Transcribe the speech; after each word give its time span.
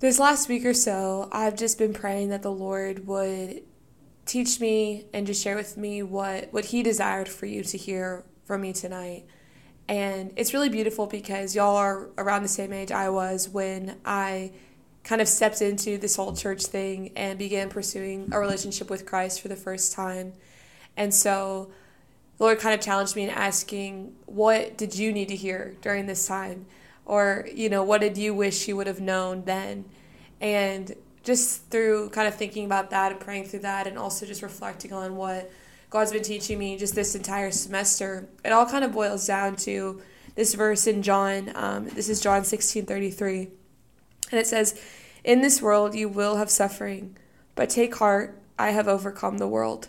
this 0.00 0.18
last 0.18 0.48
week 0.48 0.64
or 0.64 0.74
so, 0.74 1.28
I've 1.30 1.56
just 1.56 1.78
been 1.78 1.92
praying 1.92 2.30
that 2.30 2.42
the 2.42 2.50
Lord 2.50 3.06
would 3.06 3.62
teach 4.24 4.58
me 4.58 5.04
and 5.12 5.26
just 5.26 5.42
share 5.42 5.56
with 5.56 5.76
me 5.76 6.02
what, 6.02 6.52
what 6.52 6.66
He 6.66 6.82
desired 6.82 7.28
for 7.28 7.46
you 7.46 7.62
to 7.62 7.76
hear 7.76 8.24
from 8.44 8.62
me 8.62 8.72
tonight. 8.72 9.26
And 9.88 10.32
it's 10.36 10.54
really 10.54 10.70
beautiful 10.70 11.06
because 11.06 11.54
y'all 11.54 11.76
are 11.76 12.08
around 12.16 12.42
the 12.42 12.48
same 12.48 12.72
age 12.72 12.90
I 12.90 13.10
was 13.10 13.48
when 13.48 13.98
I 14.04 14.52
kind 15.04 15.20
of 15.20 15.28
stepped 15.28 15.60
into 15.60 15.98
this 15.98 16.16
whole 16.16 16.34
church 16.34 16.64
thing 16.64 17.12
and 17.16 17.38
began 17.38 17.68
pursuing 17.68 18.28
a 18.32 18.38
relationship 18.38 18.88
with 18.88 19.04
Christ 19.04 19.42
for 19.42 19.48
the 19.48 19.56
first 19.56 19.92
time. 19.92 20.32
And 20.96 21.12
so 21.12 21.70
the 22.38 22.44
Lord 22.44 22.58
kind 22.58 22.74
of 22.74 22.80
challenged 22.80 23.16
me 23.16 23.24
in 23.24 23.30
asking, 23.30 24.14
What 24.24 24.78
did 24.78 24.96
you 24.96 25.12
need 25.12 25.28
to 25.28 25.36
hear 25.36 25.76
during 25.82 26.06
this 26.06 26.26
time? 26.26 26.66
Or 27.10 27.48
you 27.52 27.68
know 27.68 27.82
what 27.82 28.00
did 28.00 28.16
you 28.16 28.32
wish 28.32 28.68
you 28.68 28.76
would 28.76 28.86
have 28.86 29.00
known 29.00 29.44
then? 29.44 29.84
And 30.40 30.94
just 31.24 31.68
through 31.70 32.08
kind 32.10 32.28
of 32.28 32.34
thinking 32.34 32.64
about 32.64 32.90
that 32.90 33.10
and 33.10 33.20
praying 33.20 33.44
through 33.44 33.60
that 33.60 33.86
and 33.88 33.98
also 33.98 34.24
just 34.24 34.42
reflecting 34.42 34.92
on 34.92 35.16
what 35.16 35.50
god's 35.90 36.12
been 36.12 36.22
teaching 36.22 36.58
me 36.58 36.78
just 36.78 36.94
this 36.94 37.14
entire 37.14 37.50
semester 37.50 38.28
it 38.44 38.52
all 38.52 38.64
kind 38.64 38.84
of 38.84 38.92
boils 38.92 39.26
down 39.26 39.54
to 39.54 40.00
this 40.34 40.54
verse 40.54 40.86
in 40.86 41.02
john 41.02 41.52
um, 41.54 41.88
this 41.90 42.08
is 42.08 42.20
john 42.20 42.42
16 42.42 42.86
33 42.86 43.48
and 44.30 44.40
it 44.40 44.46
says 44.46 44.80
in 45.24 45.42
this 45.42 45.60
world 45.60 45.94
you 45.94 46.08
will 46.08 46.36
have 46.36 46.48
suffering 46.48 47.16
but 47.54 47.68
take 47.68 47.96
heart 47.96 48.40
i 48.58 48.70
have 48.70 48.88
overcome 48.88 49.38
the 49.38 49.48
world. 49.48 49.88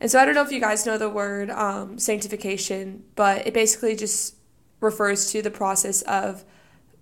And 0.00 0.10
so 0.10 0.18
i 0.18 0.24
don't 0.24 0.34
know 0.34 0.42
if 0.42 0.52
you 0.52 0.60
guys 0.60 0.84
know 0.84 0.98
the 0.98 1.08
word 1.08 1.50
um, 1.50 1.98
sanctification 1.98 3.04
but 3.14 3.46
it 3.46 3.54
basically 3.54 3.94
just 3.94 4.37
refers 4.80 5.32
to 5.32 5.42
the 5.42 5.50
process 5.50 6.02
of 6.02 6.44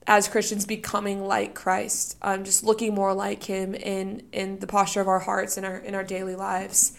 as 0.06 0.28
Christians 0.28 0.64
becoming 0.64 1.26
like 1.26 1.54
Christ, 1.54 2.16
um, 2.22 2.44
just 2.44 2.62
looking 2.62 2.94
more 2.94 3.12
like 3.12 3.44
Him 3.44 3.74
in 3.74 4.22
in 4.32 4.60
the 4.60 4.66
posture 4.66 5.00
of 5.00 5.08
our 5.08 5.18
hearts 5.18 5.56
and 5.56 5.66
our 5.66 5.76
in 5.78 5.94
our 5.94 6.04
daily 6.04 6.36
lives. 6.36 6.96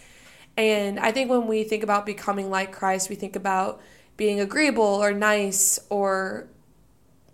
And 0.58 1.00
I 1.00 1.11
think 1.11 1.30
when 1.30 1.47
we 1.47 1.64
think 1.64 1.84
about 1.84 2.06
becoming 2.06 2.50
like 2.50 2.72
Christ, 2.72 3.09
we 3.09 3.16
think 3.16 3.36
about 3.36 3.80
being 4.17 4.39
agreeable 4.39 4.84
or 4.84 5.14
nice 5.14 5.80
or 5.89 6.47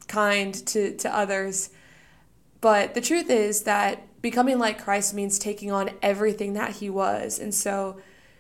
kind 0.08 0.54
to, 0.68 0.96
to 0.98 1.16
others. 1.16 1.70
But 2.60 2.94
the 2.94 3.02
truth 3.02 3.30
is 3.30 3.64
that 3.64 4.22
becoming 4.22 4.60
like 4.60 4.84
Christ 4.84 5.14
means 5.14 5.40
taking 5.40 5.72
on 5.72 5.92
everything 6.02 6.54
that 6.54 6.72
he 6.72 6.90
was. 6.90 7.40
And 7.40 7.54
so 7.54 7.98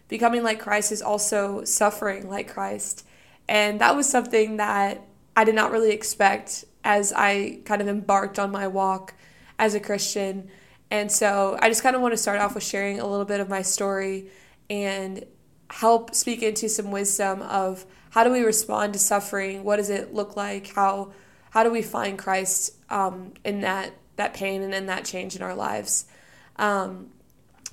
becoming 0.10 0.44
like 0.44 0.60
Christ 0.60 0.92
is 0.92 1.02
also 1.02 1.64
suffering 1.64 2.30
like 2.30 2.52
Christ. 2.52 3.06
And 3.47 3.81
that 3.81 3.95
was 3.95 4.08
something 4.08 4.58
that 4.58 5.02
I 5.36 5.44
did 5.44 5.55
not 5.55 5.72
really 5.72 5.91
expect 5.91 6.66
as 6.83 7.13
I 7.13 7.59
kind 7.66 7.81
of 7.81 7.88
embarked 7.88 8.39
on 8.39 8.52
my 8.52 8.67
walk 8.67 9.13
as 9.59 9.75
a 9.75 9.80
Christian. 9.80 10.49
And 10.91 11.11
so 11.11 11.58
I 11.61 11.69
just 11.69 11.83
kind 11.83 11.95
of 11.95 12.02
want 12.02 12.14
to 12.14 12.17
start 12.17 12.39
off 12.39 12.55
with 12.55 12.64
sharing 12.64 12.99
a 12.99 13.08
little 13.08 13.25
bit 13.25 13.39
of 13.39 13.49
my 13.49 13.61
story 13.61 14.27
and 14.69 15.25
help 15.69 16.14
speak 16.14 16.44
into 16.44 16.69
some 16.69 16.91
wisdom 16.91 17.41
of 17.41 17.86
how 18.11 18.23
do 18.23 18.31
we 18.31 18.41
respond 18.41 18.94
to 18.94 18.99
suffering? 18.99 19.64
What 19.64 19.77
does 19.77 19.89
it 19.89 20.14
look 20.14 20.36
like? 20.36 20.67
How 20.73 21.14
how 21.49 21.64
do 21.64 21.71
we 21.71 21.81
find 21.81 22.17
Christ 22.17 22.75
um, 22.89 23.33
in 23.44 23.61
that 23.61 23.94
that 24.17 24.33
pain 24.33 24.61
and 24.61 24.73
in 24.73 24.86
that 24.86 25.05
change 25.05 25.36
in 25.36 25.41
our 25.41 25.55
lives? 25.55 26.05
Um, 26.58 27.09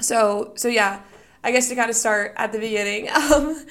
so 0.00 0.52
so 0.56 0.68
yeah, 0.68 1.02
I 1.44 1.52
guess 1.52 1.68
to 1.68 1.74
kind 1.74 1.91
of 1.91 1.96
start 1.96 2.32
at 2.36 2.52
the 2.52 2.58
beginning, 2.58 3.10
um, 3.14 3.66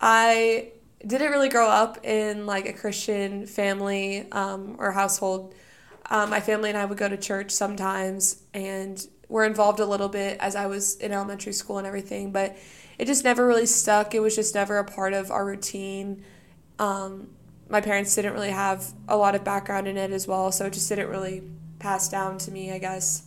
I 0.00 0.70
didn't 1.06 1.30
really 1.30 1.48
grow 1.48 1.68
up 1.68 2.04
in 2.04 2.46
like 2.46 2.66
a 2.66 2.72
Christian 2.72 3.46
family 3.46 4.30
um, 4.32 4.76
or 4.78 4.92
household. 4.92 5.54
Um, 6.10 6.30
my 6.30 6.40
family 6.40 6.68
and 6.68 6.78
I 6.78 6.84
would 6.84 6.98
go 6.98 7.08
to 7.08 7.16
church 7.16 7.50
sometimes, 7.50 8.42
and 8.52 9.04
we're 9.28 9.44
involved 9.44 9.80
a 9.80 9.86
little 9.86 10.08
bit 10.08 10.38
as 10.40 10.56
I 10.56 10.66
was 10.66 10.96
in 10.96 11.12
elementary 11.12 11.52
school 11.52 11.78
and 11.78 11.86
everything, 11.86 12.32
but 12.32 12.56
it 12.98 13.06
just 13.06 13.24
never 13.24 13.46
really 13.46 13.66
stuck. 13.66 14.14
It 14.14 14.20
was 14.20 14.36
just 14.36 14.54
never 14.54 14.78
a 14.78 14.84
part 14.84 15.12
of 15.12 15.30
our 15.30 15.44
routine. 15.44 16.24
Um, 16.78 17.30
my 17.68 17.80
parents 17.80 18.14
didn't 18.14 18.34
really 18.34 18.50
have 18.50 18.92
a 19.08 19.16
lot 19.16 19.34
of 19.34 19.44
background 19.44 19.88
in 19.88 19.96
it 19.96 20.10
as 20.10 20.28
well, 20.28 20.52
so 20.52 20.66
it 20.66 20.74
just 20.74 20.88
didn't 20.88 21.08
really 21.08 21.42
pass 21.78 22.08
down 22.08 22.38
to 22.38 22.50
me, 22.50 22.70
I 22.70 22.78
guess. 22.78 23.24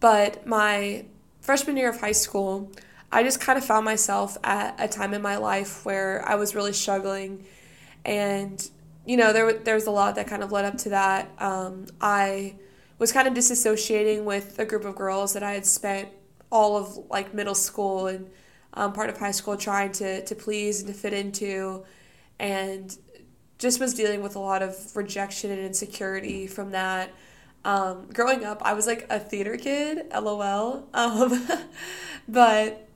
But 0.00 0.46
my 0.46 1.04
freshman 1.40 1.76
year 1.76 1.90
of 1.90 2.00
high 2.00 2.12
school, 2.12 2.72
I 3.10 3.22
just 3.22 3.40
kind 3.40 3.58
of 3.58 3.64
found 3.64 3.84
myself 3.84 4.36
at 4.44 4.74
a 4.78 4.86
time 4.86 5.14
in 5.14 5.22
my 5.22 5.36
life 5.36 5.84
where 5.84 6.26
I 6.28 6.34
was 6.34 6.54
really 6.54 6.72
struggling. 6.72 7.44
And, 8.04 8.68
you 9.06 9.16
know, 9.16 9.32
there, 9.32 9.52
there 9.52 9.74
was 9.74 9.86
a 9.86 9.90
lot 9.90 10.14
that 10.16 10.26
kind 10.26 10.42
of 10.42 10.52
led 10.52 10.64
up 10.64 10.76
to 10.78 10.90
that. 10.90 11.30
Um, 11.38 11.86
I 12.00 12.56
was 12.98 13.12
kind 13.12 13.26
of 13.26 13.34
disassociating 13.34 14.24
with 14.24 14.58
a 14.58 14.66
group 14.66 14.84
of 14.84 14.94
girls 14.94 15.32
that 15.32 15.42
I 15.42 15.52
had 15.52 15.64
spent 15.64 16.08
all 16.50 16.76
of 16.76 16.98
like 17.10 17.32
middle 17.32 17.54
school 17.54 18.08
and 18.08 18.28
um, 18.74 18.92
part 18.92 19.08
of 19.08 19.18
high 19.18 19.30
school 19.30 19.56
trying 19.56 19.92
to, 19.92 20.24
to 20.24 20.34
please 20.34 20.80
and 20.82 20.88
to 20.88 20.94
fit 20.94 21.14
into. 21.14 21.84
And 22.38 22.96
just 23.58 23.80
was 23.80 23.94
dealing 23.94 24.22
with 24.22 24.36
a 24.36 24.38
lot 24.38 24.62
of 24.62 24.76
rejection 24.94 25.50
and 25.50 25.60
insecurity 25.60 26.46
from 26.46 26.70
that. 26.72 27.10
Um, 27.64 28.08
growing 28.12 28.44
up, 28.44 28.62
I 28.62 28.74
was 28.74 28.86
like 28.86 29.06
a 29.10 29.18
theater 29.18 29.56
kid, 29.56 30.06
lol. 30.14 30.88
Um, 30.94 31.48
but 32.28 32.87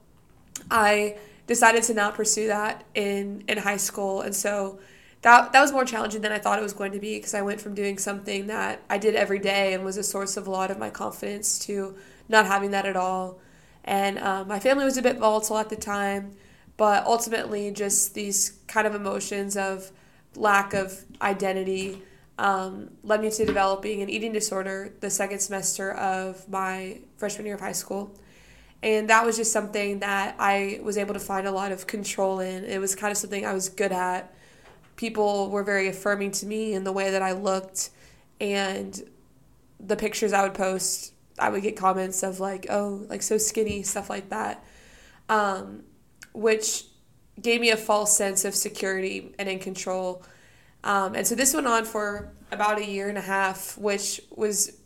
I 0.73 1.19
decided 1.47 1.83
to 1.85 1.95
not 1.95 2.15
pursue 2.15 2.49
that 2.49 2.85
in 2.95 3.45
in 3.47 3.59
high 3.59 3.77
school, 3.77 4.23
and 4.23 4.35
so 4.35 4.81
that 5.21 5.53
that 5.53 5.61
was 5.61 5.71
more 5.71 5.85
challenging 5.85 6.23
than 6.23 6.33
I 6.33 6.39
thought 6.39 6.59
it 6.59 6.63
was 6.63 6.73
going 6.73 6.93
to 6.93 6.99
be 6.99 7.19
because 7.19 7.35
I 7.35 7.43
went 7.43 7.61
from 7.61 7.75
doing 7.75 7.99
something 7.99 8.47
that 8.47 8.83
I 8.89 8.97
did 8.99 9.15
every 9.15 9.39
day 9.39 9.75
and 9.75 9.85
was 9.85 9.99
a 9.99 10.03
source 10.03 10.37
of 10.37 10.47
a 10.47 10.51
lot 10.51 10.71
of 10.71 10.79
my 10.79 10.91
confidence 10.91 11.59
to 11.67 11.95
not 12.29 12.47
having 12.47 12.71
that 12.71 12.87
at 12.87 12.97
all. 12.97 13.39
And 13.85 14.19
um, 14.19 14.49
my 14.49 14.59
family 14.61 14.85
was 14.85 14.97
a 14.97 15.03
bit 15.03 15.19
volatile 15.19 15.59
at 15.59 15.69
the 15.69 15.77
time, 15.77 16.37
but 16.77 17.05
ultimately, 17.05 17.71
just 17.71 18.15
these 18.15 18.59
kind 18.67 18.87
of 18.87 18.95
emotions 18.95 19.57
of 19.57 19.93
lack 20.35 20.73
of 20.73 21.05
identity 21.21 22.01
um, 22.39 22.91
led 23.03 23.21
me 23.21 23.31
to 23.31 23.45
developing 23.45 24.01
an 24.01 24.09
eating 24.09 24.33
disorder 24.33 24.95
the 25.01 25.11
second 25.11 25.41
semester 25.41 25.93
of 25.93 26.49
my 26.49 27.01
freshman 27.19 27.45
year 27.45 27.57
of 27.57 27.61
high 27.61 27.73
school 27.73 28.17
and 28.83 29.11
that 29.11 29.25
was 29.25 29.37
just 29.37 29.53
something 29.53 30.01
that 30.01 30.35
I 30.39 30.81
was 30.83 30.99
able 30.99 31.15
to 31.15 31.21
find 31.21 31.47
a 31.47 31.53
lot 31.53 31.71
of 31.71 31.87
control 31.87 32.41
in. 32.41 32.65
It 32.65 32.81
was 32.81 32.95
kind 32.95 33.13
of 33.13 33.17
something 33.17 33.47
I 33.47 33.53
was 33.53 33.69
good 33.69 33.93
at. 33.93 34.35
People 34.97 35.51
were 35.51 35.63
very 35.63 35.89
affirming 35.89 36.33
to 36.33 36.47
me 36.47 36.75
in 36.75 36.85
the 36.85 36.93
way 36.93 37.11
that 37.13 37.23
I 37.23 37.33
looked, 37.33 37.91
and 38.41 39.01
the 39.79 39.97
pictures 39.97 40.33
I 40.33 40.43
would 40.43 40.55
post, 40.55 41.13
I 41.39 41.49
would 41.49 41.63
get 41.63 41.77
comments 41.77 42.23
of 42.23 42.41
like, 42.41 42.67
"Oh, 42.71 43.07
like 43.09 43.23
so 43.23 43.39
skinny," 43.39 43.83
stuff 43.83 44.11
like 44.11 44.29
that, 44.31 44.65
um, 45.29 45.85
which 46.33 46.85
gave 47.41 47.61
me 47.61 47.71
a 47.71 47.77
false 47.77 48.17
sense 48.17 48.45
of 48.45 48.55
security 48.55 49.35
and 49.39 49.49
in 49.49 49.59
control. 49.59 50.23
Um, 50.85 51.15
and 51.15 51.27
so 51.27 51.35
this 51.35 51.55
went 51.55 51.67
on 51.67 51.85
for 51.85 52.33
about 52.51 52.79
a 52.79 52.85
year 52.85 53.09
and 53.09 53.17
a 53.17 53.23
half, 53.23 53.79
which 53.79 54.21
was 54.31 54.77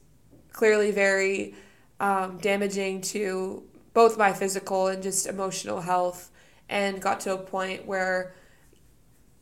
clearly 0.52 0.90
very 0.90 1.54
um, 1.98 2.38
damaging 2.38 3.00
to 3.00 3.64
both 3.96 4.18
my 4.18 4.30
physical 4.30 4.88
and 4.88 5.02
just 5.02 5.26
emotional 5.26 5.80
health 5.80 6.30
and 6.68 7.00
got 7.00 7.18
to 7.18 7.32
a 7.32 7.38
point 7.38 7.86
where 7.86 8.34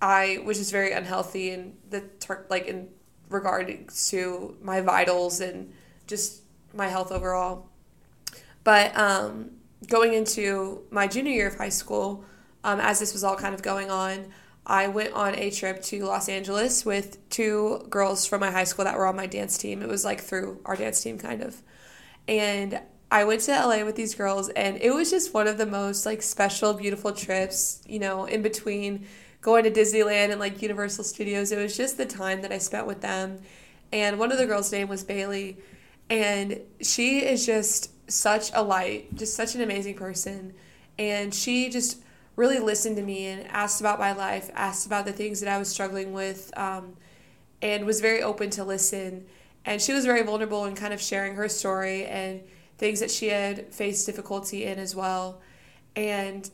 I 0.00 0.38
was 0.44 0.58
just 0.58 0.70
very 0.70 0.92
unhealthy 0.92 1.50
in 1.50 1.74
the 1.90 2.02
ter- 2.20 2.46
like 2.48 2.68
in 2.68 2.86
regards 3.28 4.06
to 4.10 4.56
my 4.62 4.80
vitals 4.80 5.40
and 5.40 5.72
just 6.06 6.42
my 6.72 6.86
health 6.86 7.10
overall. 7.10 7.66
But 8.62 8.96
um, 8.96 9.50
going 9.88 10.14
into 10.14 10.84
my 10.88 11.08
junior 11.08 11.32
year 11.32 11.48
of 11.48 11.56
high 11.56 11.68
school, 11.68 12.24
um, 12.62 12.78
as 12.78 13.00
this 13.00 13.12
was 13.12 13.24
all 13.24 13.34
kind 13.34 13.56
of 13.56 13.62
going 13.62 13.90
on, 13.90 14.32
I 14.64 14.86
went 14.86 15.14
on 15.14 15.34
a 15.34 15.50
trip 15.50 15.82
to 15.82 16.04
Los 16.04 16.28
Angeles 16.28 16.84
with 16.84 17.28
two 17.28 17.84
girls 17.90 18.24
from 18.24 18.38
my 18.38 18.52
high 18.52 18.62
school 18.62 18.84
that 18.84 18.96
were 18.96 19.06
on 19.08 19.16
my 19.16 19.26
dance 19.26 19.58
team. 19.58 19.82
It 19.82 19.88
was 19.88 20.04
like 20.04 20.20
through 20.20 20.60
our 20.64 20.76
dance 20.76 21.02
team, 21.02 21.18
kind 21.18 21.42
of. 21.42 21.60
And 22.28 22.80
I 23.10 23.24
went 23.24 23.42
to 23.42 23.52
LA 23.52 23.84
with 23.84 23.96
these 23.96 24.14
girls 24.14 24.48
and 24.50 24.76
it 24.80 24.92
was 24.92 25.10
just 25.10 25.34
one 25.34 25.46
of 25.46 25.58
the 25.58 25.66
most 25.66 26.04
like 26.06 26.22
special, 26.22 26.74
beautiful 26.74 27.12
trips, 27.12 27.82
you 27.86 27.98
know, 27.98 28.24
in 28.24 28.42
between 28.42 29.06
going 29.40 29.64
to 29.64 29.70
Disneyland 29.70 30.30
and 30.30 30.40
like 30.40 30.62
Universal 30.62 31.04
Studios. 31.04 31.52
It 31.52 31.58
was 31.58 31.76
just 31.76 31.96
the 31.96 32.06
time 32.06 32.42
that 32.42 32.50
I 32.50 32.58
spent 32.58 32.86
with 32.86 33.02
them. 33.02 33.40
And 33.92 34.18
one 34.18 34.32
of 34.32 34.38
the 34.38 34.46
girls' 34.46 34.72
name 34.72 34.88
was 34.88 35.04
Bailey. 35.04 35.58
And 36.10 36.60
she 36.80 37.18
is 37.18 37.46
just 37.46 37.90
such 38.10 38.50
a 38.54 38.62
light, 38.62 39.14
just 39.14 39.34
such 39.34 39.54
an 39.54 39.60
amazing 39.60 39.94
person. 39.94 40.54
And 40.98 41.34
she 41.34 41.70
just 41.70 41.98
really 42.36 42.58
listened 42.58 42.96
to 42.96 43.02
me 43.02 43.26
and 43.26 43.46
asked 43.48 43.80
about 43.80 43.98
my 43.98 44.12
life, 44.12 44.50
asked 44.54 44.86
about 44.86 45.04
the 45.04 45.12
things 45.12 45.40
that 45.40 45.48
I 45.48 45.58
was 45.58 45.68
struggling 45.68 46.12
with, 46.12 46.50
um, 46.58 46.96
and 47.62 47.86
was 47.86 48.00
very 48.00 48.22
open 48.22 48.50
to 48.50 48.64
listen. 48.64 49.26
And 49.64 49.80
she 49.80 49.92
was 49.92 50.04
very 50.04 50.22
vulnerable 50.22 50.64
in 50.64 50.74
kind 50.74 50.92
of 50.92 51.00
sharing 51.00 51.36
her 51.36 51.48
story 51.48 52.04
and 52.06 52.42
things 52.78 53.00
that 53.00 53.10
she 53.10 53.28
had 53.28 53.72
faced 53.72 54.06
difficulty 54.06 54.64
in 54.64 54.78
as 54.78 54.94
well. 54.94 55.40
And 55.96 56.50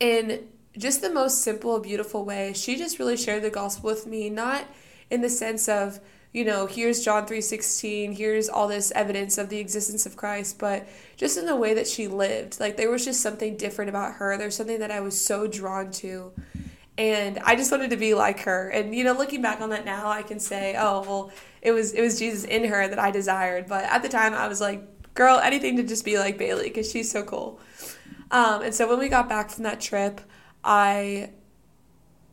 in 0.00 0.48
just 0.76 1.00
the 1.02 1.10
most 1.10 1.42
simple, 1.42 1.78
beautiful 1.80 2.24
way, 2.24 2.52
she 2.54 2.76
just 2.76 2.98
really 2.98 3.16
shared 3.16 3.42
the 3.42 3.50
gospel 3.50 3.90
with 3.90 4.06
me, 4.06 4.30
not 4.30 4.64
in 5.10 5.20
the 5.20 5.28
sense 5.28 5.68
of 5.68 6.00
you 6.32 6.44
know, 6.44 6.66
here's 6.66 7.04
John 7.04 7.26
3:16, 7.26 8.16
here's 8.16 8.48
all 8.48 8.68
this 8.68 8.92
evidence 8.92 9.38
of 9.38 9.48
the 9.48 9.58
existence 9.58 10.04
of 10.04 10.16
Christ, 10.16 10.58
but 10.58 10.86
just 11.16 11.38
in 11.38 11.46
the 11.46 11.56
way 11.56 11.74
that 11.74 11.86
she 11.86 12.06
lived, 12.06 12.60
like 12.60 12.76
there 12.76 12.90
was 12.90 13.04
just 13.04 13.20
something 13.20 13.56
different 13.56 13.88
about 13.88 14.14
her. 14.14 14.36
There's 14.36 14.54
something 14.54 14.80
that 14.80 14.90
I 14.90 15.00
was 15.00 15.18
so 15.18 15.46
drawn 15.46 15.90
to. 15.92 16.32
And 16.98 17.38
I 17.38 17.54
just 17.54 17.70
wanted 17.70 17.90
to 17.90 17.96
be 17.96 18.12
like 18.12 18.40
her. 18.40 18.68
And 18.68 18.94
you 18.94 19.04
know, 19.04 19.14
looking 19.14 19.40
back 19.40 19.60
on 19.60 19.70
that 19.70 19.84
now, 19.84 20.10
I 20.10 20.22
can 20.22 20.38
say, 20.38 20.76
oh, 20.78 21.00
well, 21.02 21.30
it 21.62 21.72
was 21.72 21.92
it 21.92 22.02
was 22.02 22.18
Jesus 22.18 22.44
in 22.44 22.64
her 22.64 22.86
that 22.88 22.98
I 22.98 23.10
desired, 23.10 23.66
but 23.66 23.84
at 23.84 24.02
the 24.02 24.08
time 24.08 24.34
I 24.34 24.48
was 24.48 24.60
like, 24.60 24.82
girl, 25.18 25.38
anything 25.38 25.76
to 25.76 25.82
just 25.82 26.04
be 26.04 26.16
like 26.18 26.38
Bailey 26.38 26.70
cuz 26.70 26.90
she's 26.90 27.10
so 27.10 27.22
cool. 27.24 27.60
Um, 28.30 28.62
and 28.62 28.74
so 28.74 28.88
when 28.88 28.98
we 28.98 29.08
got 29.08 29.28
back 29.28 29.50
from 29.50 29.64
that 29.64 29.80
trip, 29.80 30.20
I 30.62 31.30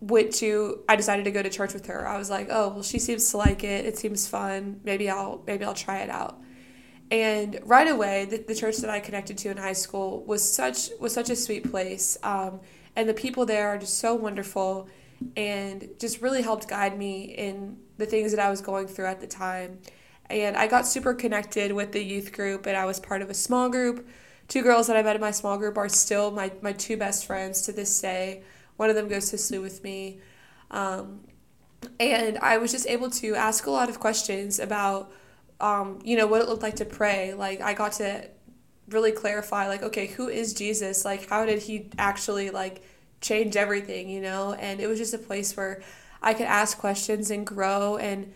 went 0.01 0.33
to 0.35 0.83
I 0.87 0.95
decided 0.95 1.25
to 1.25 1.31
go 1.31 1.41
to 1.41 1.49
church 1.49 1.73
with 1.73 1.87
her. 1.87 2.07
I 2.07 2.17
was 2.17 2.29
like, 2.29 2.47
"Oh, 2.51 2.69
well 2.69 2.83
she 2.83 2.99
seems 2.99 3.29
to 3.31 3.37
like 3.37 3.63
it. 3.63 3.85
It 3.85 3.97
seems 3.97 4.27
fun. 4.27 4.79
Maybe 4.83 5.09
I'll 5.09 5.41
maybe 5.47 5.65
I'll 5.65 5.73
try 5.87 5.99
it 5.99 6.09
out." 6.09 6.39
And 7.11 7.59
right 7.63 7.87
away, 7.87 8.25
the, 8.25 8.37
the 8.37 8.55
church 8.55 8.77
that 8.77 8.89
I 8.89 8.99
connected 8.99 9.37
to 9.39 9.49
in 9.49 9.57
high 9.57 9.73
school 9.73 10.23
was 10.25 10.41
such 10.61 10.89
was 10.99 11.13
such 11.13 11.29
a 11.29 11.35
sweet 11.35 11.69
place. 11.71 12.17
Um, 12.23 12.59
and 12.95 13.09
the 13.09 13.13
people 13.13 13.45
there 13.45 13.67
are 13.69 13.77
just 13.77 13.97
so 13.99 14.13
wonderful 14.15 14.87
and 15.35 15.89
just 15.99 16.21
really 16.21 16.41
helped 16.41 16.67
guide 16.67 16.97
me 16.97 17.23
in 17.23 17.77
the 17.97 18.05
things 18.05 18.31
that 18.31 18.39
I 18.39 18.49
was 18.49 18.61
going 18.61 18.87
through 18.87 19.05
at 19.05 19.21
the 19.21 19.27
time. 19.27 19.79
And 20.29 20.57
I 20.57 20.67
got 20.67 20.87
super 20.87 21.13
connected 21.13 21.71
with 21.71 21.91
the 21.91 22.03
youth 22.03 22.31
group 22.31 22.65
and 22.65 22.75
I 22.75 22.85
was 22.85 22.99
part 22.99 23.21
of 23.21 23.29
a 23.29 23.33
small 23.33 23.69
group. 23.69 24.07
Two 24.47 24.61
girls 24.61 24.87
that 24.87 24.97
I 24.97 25.01
met 25.01 25.15
in 25.15 25.21
my 25.21 25.31
small 25.31 25.57
group 25.57 25.77
are 25.77 25.89
still 25.89 26.31
my, 26.31 26.51
my 26.61 26.71
two 26.71 26.97
best 26.97 27.25
friends 27.25 27.63
to 27.63 27.71
this 27.71 27.99
day. 28.01 28.43
One 28.77 28.89
of 28.89 28.95
them 28.95 29.07
goes 29.07 29.29
to 29.31 29.37
SLU 29.37 29.61
with 29.61 29.83
me. 29.83 30.19
Um, 30.71 31.21
and 31.99 32.37
I 32.39 32.57
was 32.57 32.71
just 32.71 32.87
able 32.87 33.09
to 33.11 33.35
ask 33.35 33.67
a 33.67 33.71
lot 33.71 33.89
of 33.89 33.99
questions 33.99 34.59
about, 34.59 35.11
um, 35.59 35.99
you 36.03 36.17
know, 36.17 36.27
what 36.27 36.41
it 36.41 36.49
looked 36.49 36.63
like 36.63 36.75
to 36.77 36.85
pray. 36.85 37.33
Like, 37.33 37.61
I 37.61 37.73
got 37.73 37.93
to 37.93 38.27
really 38.89 39.11
clarify, 39.11 39.67
like, 39.67 39.83
okay, 39.83 40.07
who 40.07 40.27
is 40.27 40.53
Jesus? 40.53 41.05
Like, 41.05 41.29
how 41.29 41.45
did 41.45 41.61
he 41.61 41.89
actually, 41.97 42.49
like, 42.49 42.83
change 43.21 43.55
everything, 43.55 44.09
you 44.09 44.21
know? 44.21 44.53
And 44.53 44.79
it 44.79 44.87
was 44.87 44.99
just 44.99 45.13
a 45.13 45.19
place 45.19 45.55
where 45.55 45.81
I 46.21 46.33
could 46.33 46.47
ask 46.47 46.77
questions 46.77 47.31
and 47.31 47.45
grow 47.45 47.97
and 47.97 48.33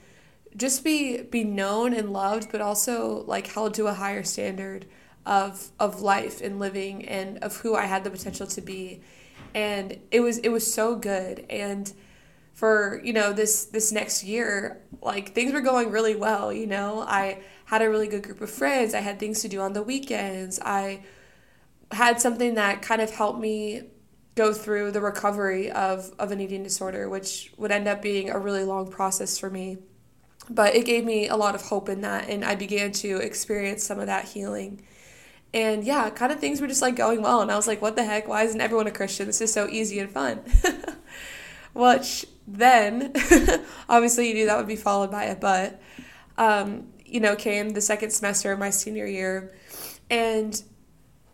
just 0.55 0.83
be 0.83 1.21
be 1.21 1.43
known 1.43 1.93
and 1.93 2.11
loved 2.11 2.51
but 2.51 2.61
also 2.61 3.23
like 3.27 3.47
held 3.47 3.73
to 3.75 3.87
a 3.87 3.93
higher 3.93 4.23
standard 4.23 4.85
of 5.25 5.69
of 5.79 6.01
life 6.01 6.41
and 6.41 6.59
living 6.59 7.07
and 7.07 7.37
of 7.39 7.57
who 7.57 7.75
I 7.75 7.85
had 7.85 8.03
the 8.03 8.09
potential 8.09 8.47
to 8.47 8.61
be. 8.61 9.01
And 9.53 9.99
it 10.11 10.21
was 10.21 10.39
it 10.39 10.49
was 10.49 10.71
so 10.71 10.95
good. 10.95 11.45
And 11.49 11.91
for 12.53 12.99
you 13.03 13.13
know 13.13 13.31
this 13.31 13.65
this 13.65 13.91
next 13.91 14.23
year 14.23 14.81
like 15.01 15.33
things 15.33 15.53
were 15.53 15.61
going 15.61 15.91
really 15.91 16.15
well 16.15 16.51
you 16.51 16.67
know? 16.67 17.01
I 17.01 17.41
had 17.65 17.81
a 17.81 17.89
really 17.89 18.07
good 18.07 18.23
group 18.23 18.41
of 18.41 18.49
friends. 18.49 18.93
I 18.93 19.01
had 19.01 19.19
things 19.19 19.41
to 19.43 19.47
do 19.47 19.61
on 19.61 19.73
the 19.73 19.83
weekends. 19.83 20.59
I 20.59 21.03
had 21.91 22.19
something 22.19 22.55
that 22.55 22.81
kind 22.81 23.01
of 23.01 23.11
helped 23.11 23.39
me 23.39 23.83
go 24.35 24.53
through 24.53 24.91
the 24.91 25.01
recovery 25.01 25.71
of 25.71 26.11
of 26.17 26.31
an 26.31 26.39
eating 26.39 26.63
disorder 26.63 27.09
which 27.09 27.51
would 27.57 27.71
end 27.71 27.87
up 27.87 28.01
being 28.01 28.29
a 28.29 28.39
really 28.39 28.63
long 28.63 28.89
process 28.89 29.37
for 29.37 29.49
me 29.49 29.77
but 30.49 30.75
it 30.75 30.85
gave 30.85 31.05
me 31.05 31.27
a 31.27 31.35
lot 31.35 31.55
of 31.55 31.61
hope 31.63 31.89
in 31.89 32.01
that 32.01 32.27
and 32.29 32.43
i 32.43 32.55
began 32.55 32.91
to 32.91 33.17
experience 33.17 33.83
some 33.83 33.99
of 33.99 34.07
that 34.07 34.25
healing 34.25 34.81
and 35.53 35.83
yeah, 35.83 36.09
kind 36.11 36.31
of 36.31 36.39
things 36.39 36.61
were 36.61 36.67
just 36.67 36.81
like 36.81 36.95
going 36.95 37.21
well. 37.21 37.41
And 37.41 37.51
I 37.51 37.55
was 37.55 37.67
like, 37.67 37.81
what 37.81 37.95
the 37.95 38.03
heck? 38.03 38.27
Why 38.27 38.43
isn't 38.43 38.61
everyone 38.61 38.87
a 38.87 38.91
Christian? 38.91 39.27
This 39.27 39.41
is 39.41 39.51
so 39.51 39.67
easy 39.67 39.99
and 39.99 40.09
fun. 40.09 40.41
Which 41.73 42.25
then, 42.47 43.13
obviously, 43.89 44.27
you 44.27 44.33
knew 44.33 44.45
that 44.45 44.57
would 44.57 44.67
be 44.67 44.75
followed 44.75 45.11
by 45.11 45.25
a 45.25 45.35
but. 45.35 45.81
Um, 46.37 46.87
you 47.05 47.19
know, 47.19 47.35
came 47.35 47.71
the 47.71 47.81
second 47.81 48.11
semester 48.11 48.51
of 48.51 48.59
my 48.59 48.69
senior 48.69 49.05
year. 49.05 49.55
And 50.09 50.61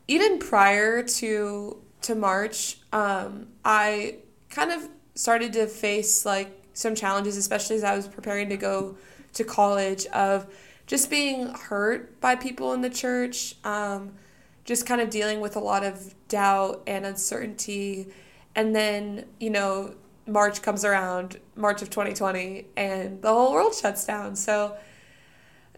even 0.07 0.39
prior 0.39 1.03
to 1.03 1.81
to 2.03 2.15
March, 2.15 2.77
um, 2.93 3.47
I 3.65 4.17
kind 4.49 4.71
of 4.71 4.87
started 5.15 5.53
to 5.53 5.67
face 5.67 6.25
like 6.25 6.64
some 6.75 6.93
challenges, 6.93 7.37
especially 7.37 7.77
as 7.77 7.83
I 7.83 7.95
was 7.95 8.07
preparing 8.07 8.49
to 8.49 8.57
go 8.57 8.95
to 9.33 9.43
college 9.43 10.05
of 10.07 10.45
just 10.85 11.09
being 11.09 11.47
hurt 11.47 12.21
by 12.21 12.35
people 12.35 12.73
in 12.73 12.81
the 12.81 12.89
church, 12.89 13.55
um, 13.63 14.11
just 14.65 14.85
kind 14.85 15.01
of 15.01 15.09
dealing 15.09 15.39
with 15.39 15.55
a 15.55 15.59
lot 15.59 15.83
of 15.83 16.13
doubt 16.27 16.83
and 16.85 17.05
uncertainty. 17.05 18.07
And 18.55 18.75
then, 18.75 19.25
you 19.39 19.49
know, 19.49 19.95
March 20.27 20.61
comes 20.61 20.85
around, 20.85 21.39
March 21.55 21.81
of 21.81 21.89
2020, 21.89 22.65
and 22.75 23.21
the 23.21 23.29
whole 23.29 23.53
world 23.53 23.73
shuts 23.73 24.05
down. 24.05 24.35
So, 24.35 24.77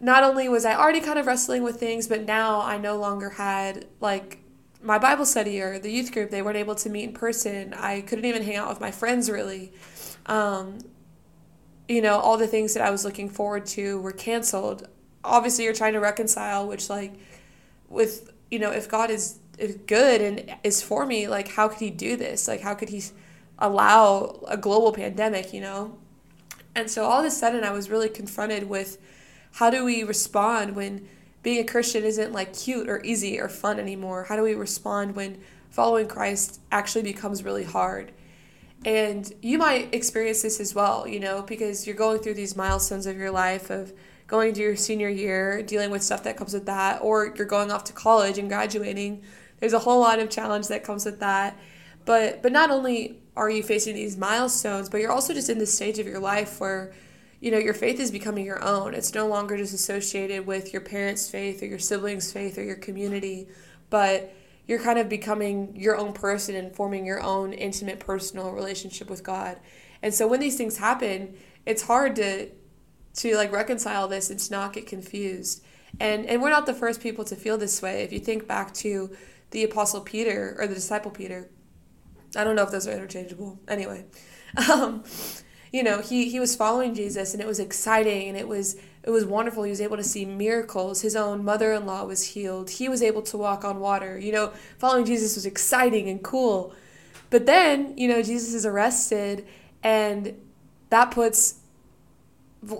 not 0.00 0.22
only 0.22 0.48
was 0.48 0.64
I 0.64 0.74
already 0.74 1.00
kind 1.00 1.18
of 1.18 1.26
wrestling 1.26 1.62
with 1.62 1.80
things, 1.80 2.06
but 2.06 2.24
now 2.24 2.60
I 2.60 2.78
no 2.78 2.96
longer 2.96 3.30
had 3.30 3.86
like 4.00 4.38
my 4.80 4.98
Bible 4.98 5.26
study 5.26 5.60
or 5.60 5.78
the 5.78 5.90
youth 5.90 6.12
group. 6.12 6.30
They 6.30 6.42
weren't 6.42 6.56
able 6.56 6.76
to 6.76 6.88
meet 6.88 7.04
in 7.04 7.12
person. 7.12 7.74
I 7.74 8.02
couldn't 8.02 8.24
even 8.24 8.42
hang 8.42 8.56
out 8.56 8.68
with 8.68 8.80
my 8.80 8.92
friends 8.92 9.28
really. 9.28 9.72
Um, 10.28 10.78
you 11.88 12.02
know, 12.02 12.18
all 12.18 12.36
the 12.36 12.46
things 12.46 12.74
that 12.74 12.82
I 12.82 12.90
was 12.90 13.04
looking 13.04 13.30
forward 13.30 13.66
to 13.66 14.00
were 14.00 14.12
canceled. 14.12 14.86
Obviously 15.24 15.64
you're 15.64 15.74
trying 15.74 15.94
to 15.94 16.00
reconcile 16.00 16.68
which 16.68 16.88
like 16.88 17.14
with 17.88 18.32
you 18.50 18.58
know 18.58 18.70
if 18.70 18.88
god 18.88 19.10
is, 19.10 19.38
is 19.58 19.76
good 19.86 20.20
and 20.20 20.56
is 20.62 20.82
for 20.82 21.06
me 21.06 21.26
like 21.26 21.48
how 21.48 21.68
could 21.68 21.80
he 21.80 21.90
do 21.90 22.16
this? 22.16 22.46
Like 22.46 22.60
how 22.60 22.74
could 22.74 22.90
he 22.90 23.02
allow 23.58 24.44
a 24.46 24.56
global 24.56 24.92
pandemic 24.92 25.52
you 25.52 25.60
know? 25.60 25.98
And 26.74 26.90
so 26.90 27.06
all 27.06 27.20
of 27.20 27.26
a 27.26 27.30
sudden 27.30 27.64
i 27.64 27.72
was 27.72 27.90
really 27.90 28.08
confronted 28.08 28.68
with 28.68 28.98
how 29.54 29.70
do 29.70 29.84
we 29.84 30.04
respond 30.04 30.76
when 30.76 31.08
being 31.42 31.60
a 31.60 31.64
christian 31.64 32.04
isn't 32.04 32.32
like 32.32 32.54
cute 32.54 32.88
or 32.88 33.02
easy 33.02 33.40
or 33.40 33.48
fun 33.48 33.80
anymore? 33.80 34.24
How 34.24 34.36
do 34.36 34.42
we 34.42 34.54
respond 34.54 35.16
when 35.16 35.38
following 35.70 36.06
christ 36.06 36.60
actually 36.70 37.02
becomes 37.02 37.42
really 37.42 37.64
hard 37.64 38.12
and 38.84 39.32
you 39.42 39.58
might 39.58 39.92
experience 39.94 40.42
this 40.42 40.60
as 40.60 40.74
well 40.74 41.06
you 41.06 41.18
know 41.18 41.42
because 41.42 41.86
you're 41.86 41.96
going 41.96 42.20
through 42.20 42.34
these 42.34 42.56
milestones 42.56 43.06
of 43.06 43.16
your 43.16 43.30
life 43.30 43.70
of 43.70 43.92
going 44.28 44.52
to 44.52 44.60
your 44.60 44.76
senior 44.76 45.08
year, 45.08 45.62
dealing 45.62 45.90
with 45.90 46.02
stuff 46.02 46.22
that 46.22 46.36
comes 46.36 46.52
with 46.52 46.66
that, 46.66 47.00
or 47.02 47.34
you're 47.34 47.46
going 47.46 47.72
off 47.72 47.82
to 47.84 47.92
college 47.92 48.38
and 48.38 48.48
graduating. 48.48 49.22
There's 49.58 49.72
a 49.72 49.78
whole 49.80 50.00
lot 50.00 50.20
of 50.20 50.30
challenge 50.30 50.68
that 50.68 50.84
comes 50.84 51.04
with 51.04 51.18
that. 51.20 51.58
But 52.04 52.42
but 52.42 52.52
not 52.52 52.70
only 52.70 53.20
are 53.36 53.50
you 53.50 53.62
facing 53.62 53.94
these 53.94 54.16
milestones, 54.16 54.88
but 54.88 55.00
you're 55.00 55.10
also 55.10 55.34
just 55.34 55.48
in 55.48 55.58
this 55.58 55.74
stage 55.74 55.98
of 55.98 56.06
your 56.06 56.20
life 56.20 56.60
where 56.60 56.92
you 57.40 57.50
know 57.50 57.58
your 57.58 57.74
faith 57.74 57.98
is 57.98 58.10
becoming 58.10 58.44
your 58.44 58.62
own. 58.62 58.94
It's 58.94 59.14
no 59.14 59.26
longer 59.26 59.56
just 59.56 59.74
associated 59.74 60.46
with 60.46 60.72
your 60.72 60.82
parents' 60.82 61.28
faith 61.28 61.62
or 61.62 61.66
your 61.66 61.78
siblings' 61.78 62.32
faith 62.32 62.58
or 62.58 62.62
your 62.62 62.76
community, 62.76 63.48
but 63.90 64.32
you're 64.68 64.78
kind 64.78 64.98
of 64.98 65.08
becoming 65.08 65.74
your 65.74 65.96
own 65.96 66.12
person 66.12 66.54
and 66.54 66.76
forming 66.76 67.04
your 67.04 67.20
own 67.20 67.52
intimate 67.54 67.98
personal 67.98 68.52
relationship 68.52 69.10
with 69.10 69.24
God. 69.24 69.58
And 70.02 70.14
so 70.14 70.28
when 70.28 70.38
these 70.38 70.56
things 70.56 70.76
happen, 70.76 71.34
it's 71.66 71.82
hard 71.82 72.14
to 72.16 72.50
to 73.14 73.36
like 73.36 73.50
reconcile 73.50 74.06
this 74.06 74.30
and 74.30 74.38
to 74.38 74.52
not 74.52 74.74
get 74.74 74.86
confused. 74.86 75.64
And 75.98 76.26
and 76.26 76.42
we're 76.42 76.50
not 76.50 76.66
the 76.66 76.74
first 76.74 77.00
people 77.00 77.24
to 77.24 77.34
feel 77.34 77.56
this 77.56 77.80
way. 77.80 78.02
If 78.02 78.12
you 78.12 78.20
think 78.20 78.46
back 78.46 78.72
to 78.74 79.10
the 79.50 79.64
apostle 79.64 80.02
Peter 80.02 80.54
or 80.58 80.66
the 80.66 80.74
disciple 80.74 81.10
Peter, 81.10 81.48
I 82.36 82.44
don't 82.44 82.54
know 82.54 82.62
if 82.62 82.70
those 82.70 82.86
are 82.86 82.92
interchangeable. 82.92 83.58
Anyway, 83.66 84.04
um, 84.70 85.02
you 85.72 85.82
know, 85.82 86.02
he 86.02 86.28
he 86.28 86.38
was 86.38 86.54
following 86.54 86.94
Jesus 86.94 87.32
and 87.32 87.42
it 87.42 87.46
was 87.46 87.58
exciting 87.58 88.28
and 88.28 88.36
it 88.36 88.46
was 88.46 88.76
it 89.08 89.10
was 89.10 89.24
wonderful. 89.24 89.62
He 89.62 89.70
was 89.70 89.80
able 89.80 89.96
to 89.96 90.04
see 90.04 90.26
miracles. 90.26 91.00
His 91.00 91.16
own 91.16 91.42
mother-in-law 91.42 92.04
was 92.04 92.22
healed. 92.22 92.68
He 92.68 92.90
was 92.90 93.02
able 93.02 93.22
to 93.22 93.38
walk 93.38 93.64
on 93.64 93.80
water. 93.80 94.18
You 94.18 94.32
know, 94.32 94.52
following 94.76 95.06
Jesus 95.06 95.34
was 95.34 95.46
exciting 95.46 96.10
and 96.10 96.22
cool. 96.22 96.74
But 97.30 97.46
then, 97.46 97.96
you 97.96 98.06
know, 98.06 98.22
Jesus 98.22 98.52
is 98.52 98.66
arrested 98.66 99.46
and 99.82 100.38
that 100.90 101.10
puts 101.10 101.54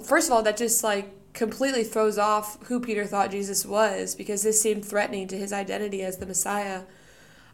first 0.04 0.28
of 0.28 0.34
all, 0.34 0.42
that 0.42 0.58
just 0.58 0.84
like 0.84 1.10
completely 1.32 1.82
throws 1.82 2.18
off 2.18 2.62
who 2.66 2.78
Peter 2.78 3.06
thought 3.06 3.30
Jesus 3.30 3.64
was 3.64 4.14
because 4.14 4.42
this 4.42 4.60
seemed 4.60 4.84
threatening 4.84 5.28
to 5.28 5.38
his 5.38 5.50
identity 5.50 6.02
as 6.02 6.18
the 6.18 6.26
Messiah. 6.26 6.82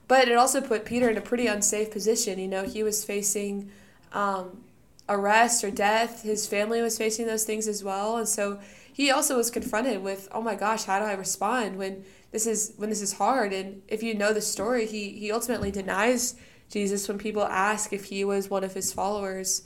But 0.09 0.27
it 0.27 0.37
also 0.37 0.61
put 0.61 0.85
Peter 0.85 1.09
in 1.09 1.17
a 1.17 1.21
pretty 1.21 1.47
unsafe 1.47 1.93
position. 1.93 2.41
You 2.41 2.49
know, 2.49 2.65
he 2.65 2.83
was 2.83 3.05
facing 3.05 3.71
um, 4.13 4.65
arrest 5.09 5.65
or 5.65 5.71
death. 5.71 6.23
His 6.23 6.47
family 6.47 6.81
was 6.83 6.99
facing 6.99 7.27
those 7.27 7.45
things 7.45 7.69
as 7.69 7.85
well, 7.85 8.17
and 8.17 8.29
so 8.29 8.61
he 8.93 9.11
also 9.11 9.37
was 9.37 9.51
confronted 9.51 10.03
with, 10.03 10.29
"Oh 10.33 10.41
my 10.41 10.55
gosh, 10.55 10.85
how 10.85 10.99
do 10.99 11.05
I 11.05 11.15
respond 11.15 11.77
when 11.77 12.05
this 12.31 12.47
is 12.47 12.73
when 12.77 12.91
this 12.91 13.03
is 13.03 13.15
hard?" 13.15 13.53
And 13.53 13.83
if 13.89 14.03
you 14.03 14.15
know 14.15 14.33
the 14.33 14.41
story, 14.41 14.87
he 14.87 15.11
he 15.11 15.33
ultimately 15.33 15.71
denies 15.71 16.35
Jesus 16.71 17.09
when 17.09 17.19
people 17.19 17.45
ask 17.45 17.93
if 17.93 18.05
he 18.07 18.25
was 18.25 18.49
one 18.49 18.65
of 18.65 18.75
his 18.75 18.93
followers, 18.93 19.63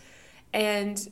and 0.52 1.10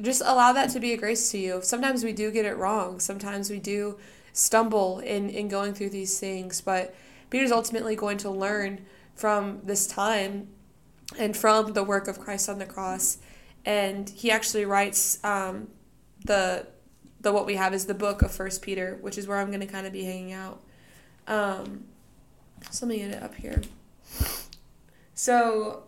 just 0.00 0.22
allow 0.24 0.52
that 0.52 0.70
to 0.70 0.80
be 0.80 0.92
a 0.92 0.96
grace 0.96 1.30
to 1.30 1.38
you. 1.38 1.60
Sometimes 1.62 2.04
we 2.04 2.12
do 2.12 2.30
get 2.30 2.44
it 2.44 2.56
wrong. 2.56 3.00
Sometimes 3.00 3.50
we 3.50 3.58
do 3.58 3.98
stumble 4.32 5.00
in, 5.00 5.28
in 5.28 5.48
going 5.48 5.74
through 5.74 5.90
these 5.90 6.18
things. 6.20 6.60
But 6.60 6.94
Peter's 7.30 7.50
ultimately 7.50 7.96
going 7.96 8.18
to 8.18 8.30
learn 8.30 8.86
from 9.14 9.60
this 9.64 9.86
time 9.86 10.48
and 11.18 11.36
from 11.36 11.72
the 11.72 11.82
work 11.82 12.06
of 12.06 12.20
Christ 12.20 12.48
on 12.48 12.58
the 12.58 12.66
cross. 12.66 13.18
And 13.64 14.08
he 14.08 14.30
actually 14.30 14.64
writes 14.64 15.22
um, 15.24 15.68
the 16.24 16.66
the 17.20 17.32
what 17.32 17.46
we 17.46 17.56
have 17.56 17.74
is 17.74 17.86
the 17.86 17.94
book 17.94 18.22
of 18.22 18.30
First 18.30 18.62
Peter, 18.62 18.98
which 19.00 19.18
is 19.18 19.26
where 19.26 19.38
I'm 19.38 19.48
going 19.48 19.60
to 19.60 19.66
kind 19.66 19.86
of 19.86 19.92
be 19.92 20.04
hanging 20.04 20.32
out. 20.32 20.62
Um, 21.26 21.84
so 22.70 22.86
let 22.86 22.90
me 22.90 22.98
get 23.00 23.10
it 23.10 23.22
up 23.22 23.34
here. 23.34 23.60
So 25.14 25.84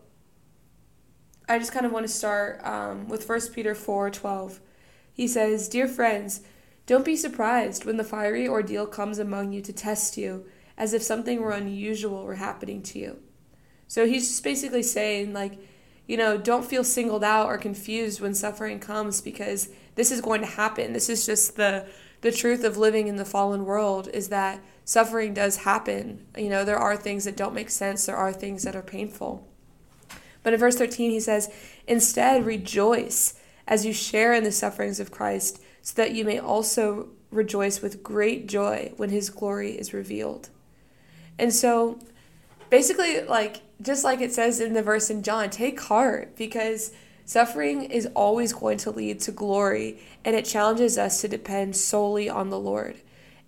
I 1.49 1.59
just 1.59 1.73
kind 1.73 1.87
of 1.87 1.93
want 1.93 2.07
to 2.07 2.12
start 2.12 2.65
um, 2.65 3.09
with 3.09 3.25
First 3.25 3.55
Peter 3.55 3.75
four 3.75 4.11
twelve. 4.11 4.61
He 5.12 5.27
says, 5.27 5.69
"Dear 5.69 5.89
friends, 5.89 6.43
don't 6.87 7.05
be 7.05 7.17
surprised 7.17 7.85
when 7.85 7.97
the 7.97 8.05
fiery 8.05 8.47
ordeal 8.49 8.87
comes 8.87 9.19
among 9.19 9.53
you 9.53 9.62
to 9.62 9.73
test 9.73 10.17
you, 10.17 10.47
as 10.77 10.93
if 10.93 11.03
something 11.03 11.41
were 11.41 11.53
unusual 11.53 12.25
were 12.25 12.35
happening 12.35 12.83
to 12.83 12.99
you." 12.99 13.19
So 13.87 14.07
he's 14.07 14.29
just 14.29 14.45
basically 14.45 14.83
saying 14.83 15.33
like 15.33 15.59
you 16.11 16.17
know, 16.17 16.37
don't 16.37 16.64
feel 16.64 16.83
singled 16.83 17.23
out 17.23 17.47
or 17.47 17.57
confused 17.57 18.21
when 18.21 18.35
suffering 18.35 18.81
comes 18.81 19.21
because 19.21 19.69
this 19.95 20.11
is 20.11 20.21
going 20.21 20.40
to 20.40 20.47
happen. 20.49 20.93
This 20.93 21.09
is 21.09 21.25
just 21.25 21.55
the 21.55 21.87
the 22.23 22.33
truth 22.33 22.64
of 22.64 22.76
living 22.76 23.07
in 23.07 23.14
the 23.14 23.25
fallen 23.25 23.64
world 23.64 24.09
is 24.12 24.29
that 24.29 24.61
suffering 24.85 25.33
does 25.33 25.59
happen. 25.59 26.26
You 26.37 26.49
know, 26.49 26.64
there 26.64 26.81
are 26.81 26.97
things 26.97 27.26
that 27.26 27.37
don't 27.37 27.55
make 27.55 27.71
sense, 27.71 28.07
there 28.07 28.17
are 28.17 28.33
things 28.33 28.64
that 28.64 28.75
are 28.75 28.83
painful. 28.83 29.47
But 30.43 30.52
in 30.52 30.59
verse 30.59 30.75
13 30.75 31.12
he 31.12 31.21
says, 31.21 31.49
"Instead 31.87 32.45
rejoice 32.45 33.35
as 33.69 33.87
you 33.87 33.93
share 33.93 34.35
in 34.35 34.43
the 34.43 34.50
sufferings 34.50 34.99
of 34.99 35.12
Christ, 35.12 35.61
so 35.81 35.95
that 35.95 36.11
you 36.11 36.25
may 36.25 36.40
also 36.40 37.11
rejoice 37.31 37.81
with 37.81 38.02
great 38.02 38.49
joy 38.49 38.93
when 38.97 39.11
his 39.11 39.31
glory 39.31 39.79
is 39.79 39.95
revealed." 39.95 40.49
And 41.38 41.55
so 41.55 42.00
basically 42.71 43.21
like 43.23 43.62
just 43.83 44.05
like 44.05 44.21
it 44.21 44.33
says 44.33 44.61
in 44.61 44.73
the 44.73 44.83
verse 44.83 45.11
in 45.11 45.23
John, 45.23 45.50
take 45.50 45.81
heart 45.81 46.37
because 46.37 46.93
suffering 47.25 47.83
is 47.83 48.07
always 48.15 48.53
going 48.53 48.79
to 48.79 48.91
lead 48.91 49.21
to 49.21 49.33
glory 49.33 50.00
and 50.25 50.35
it 50.37 50.45
challenges 50.45 50.99
us 50.99 51.21
to 51.21 51.29
depend 51.29 51.77
solely 51.77 52.29
on 52.29 52.50
the 52.50 52.59
Lord. 52.59 52.97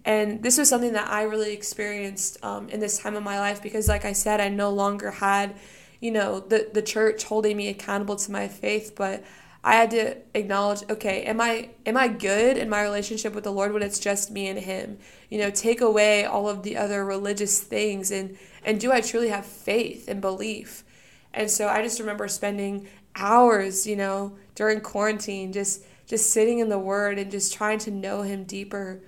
And 0.05 0.43
this 0.43 0.59
was 0.59 0.69
something 0.69 0.95
that 0.95 1.09
I 1.09 1.23
really 1.23 1.52
experienced 1.52 2.43
um, 2.45 2.69
in 2.69 2.81
this 2.81 2.99
time 2.99 3.14
of 3.14 3.23
my 3.23 3.38
life 3.38 3.62
because, 3.62 3.88
like 3.88 4.05
I 4.05 4.12
said, 4.12 4.41
I 4.41 4.49
no 4.49 4.71
longer 4.71 5.12
had, 5.12 5.55
you 6.00 6.11
know, 6.11 6.41
the, 6.41 6.69
the 6.73 6.83
church 6.83 7.25
holding 7.25 7.57
me 7.57 7.69
accountable 7.69 8.17
to 8.17 8.33
my 8.33 8.49
faith, 8.49 8.95
but 8.97 9.23
I 9.64 9.75
had 9.75 9.90
to 9.92 10.16
acknowledge, 10.35 10.83
okay, 10.90 11.23
am 11.23 11.40
I 11.40 11.71
am 11.87 11.97
I 11.97 12.09
good 12.09 12.57
in 12.57 12.69
my 12.69 12.83
relationship 12.83 13.35
with 13.35 13.45
the 13.45 13.52
Lord 13.52 13.73
when 13.73 13.83
it's 13.83 14.00
just 14.00 14.31
me 14.31 14.49
and 14.49 14.59
him? 14.59 14.99
You 15.31 15.38
know, 15.38 15.50
take 15.50 15.81
away 15.81 16.25
all 16.25 16.49
of 16.49 16.62
the 16.62 16.76
other 16.76 17.04
religious 17.04 17.61
things 17.61 18.11
and 18.11 18.37
and 18.64 18.81
do 18.81 18.92
I 18.92 19.00
truly 19.00 19.28
have 19.28 19.47
faith 19.47 20.09
and 20.09 20.21
belief? 20.21 20.85
And 21.33 21.50
so 21.50 21.69
I 21.69 21.83
just 21.83 22.00
remember 22.00 22.26
spending 22.28 22.88
hours, 23.14 23.87
you 23.87 23.97
know, 23.97 24.37
during 24.54 24.81
quarantine 24.81 25.52
just 25.52 25.85
just 26.07 26.31
sitting 26.31 26.59
in 26.59 26.69
the 26.69 26.78
word 26.78 27.19
and 27.19 27.31
just 27.31 27.54
trying 27.54 27.78
to 27.78 27.90
know 27.90 28.23
him 28.23 28.45
deeper. 28.45 29.00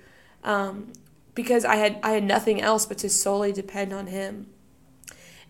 Um, 0.43 0.93
because 1.33 1.65
I 1.65 1.75
had 1.75 1.99
I 2.01 2.11
had 2.11 2.23
nothing 2.23 2.61
else 2.61 2.85
but 2.85 2.97
to 2.99 3.09
solely 3.09 3.51
depend 3.51 3.91
on 3.91 4.07
him. 4.07 4.47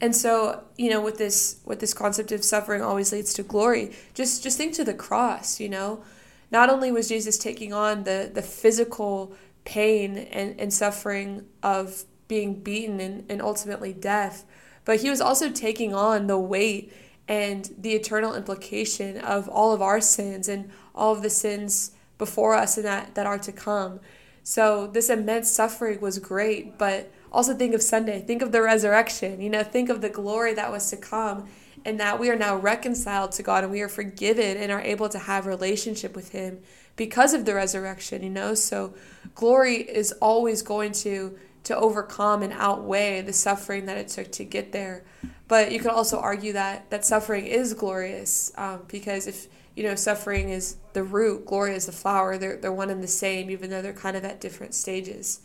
And 0.02 0.16
so, 0.16 0.64
you 0.78 0.90
know, 0.90 1.02
with 1.02 1.18
this 1.18 1.62
with 1.66 1.80
this 1.80 1.94
concept 1.94 2.32
of 2.32 2.44
suffering 2.44 2.82
always 2.82 3.12
leads 3.12 3.34
to 3.36 3.44
glory, 3.44 3.94
just 4.14 4.44
just 4.44 4.58
think 4.58 4.74
to 4.76 4.84
the 4.84 4.94
cross, 4.94 5.60
you 5.60 5.70
know. 5.70 6.04
Not 6.52 6.70
only 6.70 6.92
was 6.92 7.08
Jesus 7.08 7.38
taking 7.38 7.74
on 7.74 8.04
the 8.04 8.30
the 8.34 8.42
physical 8.42 9.34
pain 9.64 10.18
and, 10.18 10.60
and 10.60 10.74
suffering 10.74 11.46
of 11.64 12.04
being 12.28 12.62
beaten 12.62 13.00
and, 13.00 13.26
and 13.30 13.42
ultimately 13.42 13.94
death, 13.94 14.46
but 14.84 15.02
he 15.02 15.10
was 15.10 15.22
also 15.22 15.50
taking 15.50 15.94
on 15.94 16.28
the 16.28 16.38
weight 16.38 16.94
and 17.28 17.72
the 17.78 17.94
eternal 17.94 18.36
implication 18.36 19.18
of 19.18 19.50
all 19.50 19.74
of 19.74 19.82
our 19.82 20.00
sins 20.00 20.48
and 20.48 20.70
all 20.94 21.14
of 21.14 21.24
the 21.24 21.30
sins 21.30 21.92
before 22.18 22.56
us 22.56 22.78
and 22.78 22.86
that, 22.86 23.16
that 23.16 23.26
are 23.26 23.40
to 23.40 23.52
come. 23.52 24.00
So 24.44 24.88
this 24.88 25.10
immense 25.10 25.50
suffering 25.50 26.00
was 26.00 26.20
great, 26.20 26.78
but 26.78 27.12
also 27.36 27.54
think 27.54 27.76
of 27.76 27.82
Sunday, 27.82 28.22
think 28.22 28.42
of 28.42 28.52
the 28.52 28.62
resurrection, 28.62 29.42
you 29.42 29.50
know, 29.50 29.64
think 29.64 29.90
of 29.90 30.02
the 30.02 30.10
glory 30.10 30.54
that 30.54 30.72
was 30.72 30.90
to 30.90 30.98
come 30.98 31.48
and 31.84 32.00
that 32.00 32.20
we 32.20 32.30
are 32.30 32.36
now 32.36 32.56
reconciled 32.56 33.32
to 33.34 33.44
God 33.44 33.64
and 33.64 33.72
we 33.72 33.82
are 33.82 33.90
forgiven 33.90 34.58
and 34.58 34.72
are 34.72 34.82
able 34.82 35.10
to 35.10 35.20
have 35.20 35.46
relationship 35.46 36.16
with 36.16 36.30
him 36.32 36.60
because 36.96 37.34
of 37.34 37.46
the 37.46 37.54
resurrection, 37.54 38.24
you 38.24 38.30
know? 38.30 38.56
So 38.56 38.96
glory 39.36 39.76
is 39.76 40.14
always 40.14 40.62
going 40.62 40.94
to 40.94 41.38
to 41.66 41.76
overcome 41.76 42.44
and 42.44 42.54
outweigh 42.54 43.22
the 43.22 43.34
suffering 43.34 43.88
that 43.88 43.98
it 43.98 44.08
took 44.08 44.32
to 44.32 44.46
get 44.46 44.72
there. 44.72 45.04
But 45.48 45.72
you 45.72 45.80
could 45.80 45.92
also 45.92 46.20
argue 46.20 46.54
that 46.54 46.90
that 46.92 47.06
suffering 47.06 47.48
is 47.48 47.74
glorious 47.74 48.52
um, 48.56 48.84
because 48.88 49.28
if 49.28 49.48
you 49.76 49.84
know 49.84 49.96
suffering 49.96 50.50
is 50.50 50.78
the 50.94 51.04
root, 51.04 51.46
glory 51.46 51.76
is 51.76 51.88
the 51.88 51.92
flower. 51.92 52.38
They're 52.38 52.58
they're 52.58 52.72
one 52.72 52.90
and 52.90 53.04
the 53.04 53.08
same, 53.08 53.50
even 53.50 53.70
though 53.72 53.82
they're 53.82 53.94
kind 53.94 54.16
of 54.16 54.24
at 54.24 54.40
different 54.40 54.74
stages. 54.74 55.42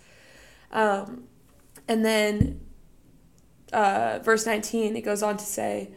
Um, 0.72 1.24
and 1.88 2.04
then 2.04 2.60
uh, 3.72 4.18
verse 4.22 4.46
19, 4.46 4.96
it 4.96 5.02
goes 5.02 5.22
on 5.22 5.36
to 5.36 5.44
say, 5.44 5.90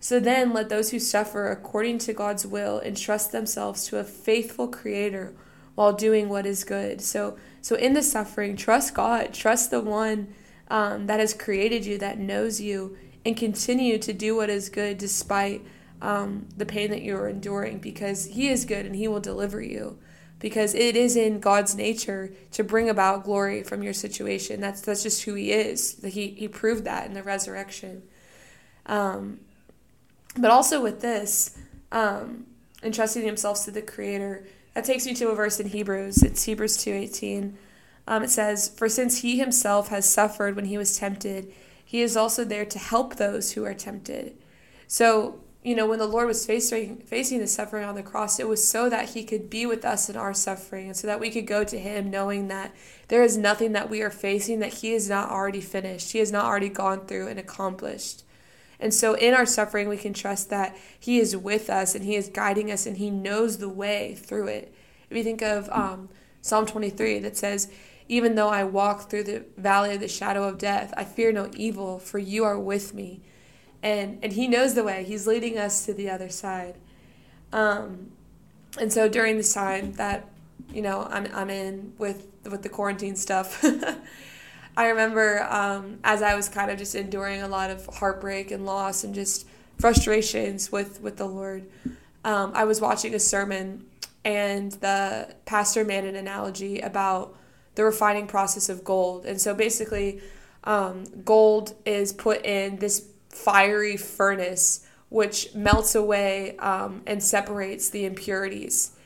So 0.00 0.20
then 0.20 0.52
let 0.52 0.68
those 0.68 0.90
who 0.90 0.98
suffer 0.98 1.50
according 1.50 1.98
to 1.98 2.12
God's 2.12 2.46
will 2.46 2.80
entrust 2.80 3.32
themselves 3.32 3.86
to 3.86 3.98
a 3.98 4.04
faithful 4.04 4.68
Creator 4.68 5.34
while 5.74 5.92
doing 5.92 6.28
what 6.28 6.46
is 6.46 6.64
good. 6.64 7.00
So, 7.00 7.36
so 7.60 7.76
in 7.76 7.94
the 7.94 8.02
suffering, 8.02 8.56
trust 8.56 8.94
God, 8.94 9.32
trust 9.32 9.70
the 9.70 9.80
one 9.80 10.34
um, 10.68 11.06
that 11.06 11.20
has 11.20 11.34
created 11.34 11.84
you, 11.84 11.98
that 11.98 12.18
knows 12.18 12.60
you, 12.60 12.96
and 13.24 13.36
continue 13.36 13.98
to 13.98 14.12
do 14.12 14.36
what 14.36 14.50
is 14.50 14.68
good 14.68 14.98
despite 14.98 15.62
um, 16.02 16.46
the 16.56 16.66
pain 16.66 16.90
that 16.90 17.02
you 17.02 17.16
are 17.16 17.28
enduring 17.28 17.78
because 17.78 18.26
He 18.26 18.48
is 18.48 18.64
good 18.64 18.86
and 18.86 18.94
He 18.94 19.08
will 19.08 19.20
deliver 19.20 19.62
you 19.62 19.98
because 20.44 20.74
it 20.74 20.94
is 20.94 21.16
in 21.16 21.40
God's 21.40 21.74
nature 21.74 22.30
to 22.50 22.62
bring 22.62 22.90
about 22.90 23.24
glory 23.24 23.62
from 23.62 23.82
your 23.82 23.94
situation. 23.94 24.60
That's 24.60 24.82
that's 24.82 25.02
just 25.02 25.22
who 25.22 25.32
He 25.32 25.52
is. 25.52 25.98
He 26.04 26.28
He 26.28 26.48
proved 26.48 26.84
that 26.84 27.06
in 27.06 27.14
the 27.14 27.22
resurrection. 27.22 28.02
Um, 28.84 29.40
but 30.36 30.50
also 30.50 30.82
with 30.82 31.00
this, 31.00 31.56
um, 31.92 32.44
entrusting 32.82 33.24
themselves 33.24 33.64
to 33.64 33.70
the 33.70 33.80
Creator, 33.80 34.44
that 34.74 34.84
takes 34.84 35.06
me 35.06 35.14
to 35.14 35.30
a 35.30 35.34
verse 35.34 35.60
in 35.60 35.68
Hebrews. 35.68 36.22
It's 36.22 36.44
Hebrews 36.44 36.76
two 36.76 36.92
eighteen. 36.92 37.56
Um, 38.06 38.22
it 38.22 38.28
says, 38.28 38.68
"For 38.68 38.86
since 38.86 39.22
He 39.22 39.38
Himself 39.38 39.88
has 39.88 40.04
suffered 40.04 40.56
when 40.56 40.66
He 40.66 40.76
was 40.76 40.98
tempted, 40.98 41.54
He 41.82 42.02
is 42.02 42.18
also 42.18 42.44
there 42.44 42.66
to 42.66 42.78
help 42.78 43.16
those 43.16 43.52
who 43.52 43.64
are 43.64 43.72
tempted." 43.72 44.36
So 44.88 45.40
you 45.64 45.74
know, 45.74 45.86
when 45.86 45.98
the 45.98 46.06
Lord 46.06 46.26
was 46.26 46.44
facing 46.44 46.98
facing 46.98 47.38
the 47.38 47.46
suffering 47.46 47.84
on 47.84 47.94
the 47.94 48.02
cross, 48.02 48.38
it 48.38 48.46
was 48.46 48.68
so 48.68 48.90
that 48.90 49.10
He 49.10 49.24
could 49.24 49.48
be 49.48 49.64
with 49.64 49.82
us 49.82 50.10
in 50.10 50.16
our 50.16 50.34
suffering, 50.34 50.88
and 50.88 50.96
so 50.96 51.06
that 51.06 51.18
we 51.18 51.30
could 51.30 51.46
go 51.46 51.64
to 51.64 51.78
Him 51.78 52.10
knowing 52.10 52.48
that 52.48 52.74
there 53.08 53.22
is 53.22 53.38
nothing 53.38 53.72
that 53.72 53.88
we 53.88 54.02
are 54.02 54.10
facing 54.10 54.58
that 54.58 54.74
He 54.74 54.92
has 54.92 55.08
not 55.08 55.30
already 55.30 55.62
finished, 55.62 56.12
He 56.12 56.18
has 56.18 56.30
not 56.30 56.44
already 56.44 56.68
gone 56.68 57.06
through 57.06 57.28
and 57.28 57.40
accomplished. 57.40 58.24
And 58.78 58.92
so, 58.92 59.14
in 59.14 59.32
our 59.32 59.46
suffering, 59.46 59.88
we 59.88 59.96
can 59.96 60.12
trust 60.12 60.50
that 60.50 60.76
He 61.00 61.18
is 61.18 61.34
with 61.34 61.70
us 61.70 61.94
and 61.94 62.04
He 62.04 62.14
is 62.14 62.28
guiding 62.28 62.70
us, 62.70 62.84
and 62.84 62.98
He 62.98 63.10
knows 63.10 63.56
the 63.56 63.68
way 63.70 64.14
through 64.14 64.48
it. 64.48 64.74
If 65.08 65.16
you 65.16 65.24
think 65.24 65.40
of 65.40 65.70
um, 65.70 66.10
Psalm 66.42 66.66
twenty 66.66 66.90
three, 66.90 67.18
that 67.20 67.36
says. 67.36 67.72
Even 68.06 68.34
though 68.34 68.50
I 68.50 68.64
walk 68.64 69.08
through 69.08 69.24
the 69.24 69.46
valley 69.56 69.94
of 69.94 70.00
the 70.00 70.08
shadow 70.08 70.46
of 70.46 70.58
death, 70.58 70.92
I 70.94 71.04
fear 71.04 71.32
no 71.32 71.48
evil, 71.56 71.98
for 71.98 72.18
you 72.18 72.44
are 72.44 72.58
with 72.58 72.92
me 72.92 73.22
and 73.84 74.18
and 74.22 74.32
he 74.32 74.48
knows 74.48 74.74
the 74.74 74.82
way. 74.82 75.04
He's 75.04 75.28
leading 75.28 75.56
us 75.58 75.84
to 75.86 75.94
the 75.94 76.10
other 76.10 76.28
side. 76.28 76.74
Um, 77.52 78.10
and 78.80 78.92
so 78.92 79.08
during 79.08 79.36
this 79.36 79.54
time 79.54 79.92
that 79.92 80.28
you 80.72 80.82
know 80.82 81.06
i'm, 81.10 81.28
I'm 81.32 81.50
in 81.50 81.92
with 81.98 82.26
with 82.50 82.62
the 82.62 82.68
quarantine 82.68 83.14
stuff 83.14 83.64
i 84.76 84.88
remember 84.88 85.44
um, 85.44 85.98
as 86.02 86.22
i 86.22 86.34
was 86.34 86.48
kind 86.48 86.70
of 86.70 86.78
just 86.78 86.94
enduring 86.94 87.42
a 87.42 87.48
lot 87.48 87.70
of 87.70 87.86
heartbreak 87.86 88.50
and 88.50 88.66
loss 88.66 89.04
and 89.04 89.14
just 89.14 89.46
frustrations 89.78 90.72
with 90.72 91.00
with 91.02 91.18
the 91.18 91.26
lord 91.26 91.66
um, 92.24 92.50
i 92.54 92.64
was 92.64 92.80
watching 92.80 93.14
a 93.14 93.20
sermon 93.20 93.84
and 94.24 94.72
the 94.72 95.34
pastor 95.44 95.84
made 95.84 96.04
an 96.04 96.16
analogy 96.16 96.80
about 96.80 97.36
the 97.74 97.84
refining 97.84 98.26
process 98.26 98.68
of 98.68 98.84
gold. 98.84 99.26
And 99.26 99.40
so 99.40 99.54
basically 99.54 100.20
um, 100.64 101.04
gold 101.24 101.74
is 101.84 102.12
put 102.12 102.44
in 102.44 102.76
this 102.76 103.06
fiery 103.34 103.96
furnace 103.96 104.86
which 105.14 105.54
melts 105.54 105.94
away 105.94 106.56
um, 106.56 107.00
and 107.06 107.22
separates 107.22 107.88
the 107.90 108.04
impurities. 108.04 108.96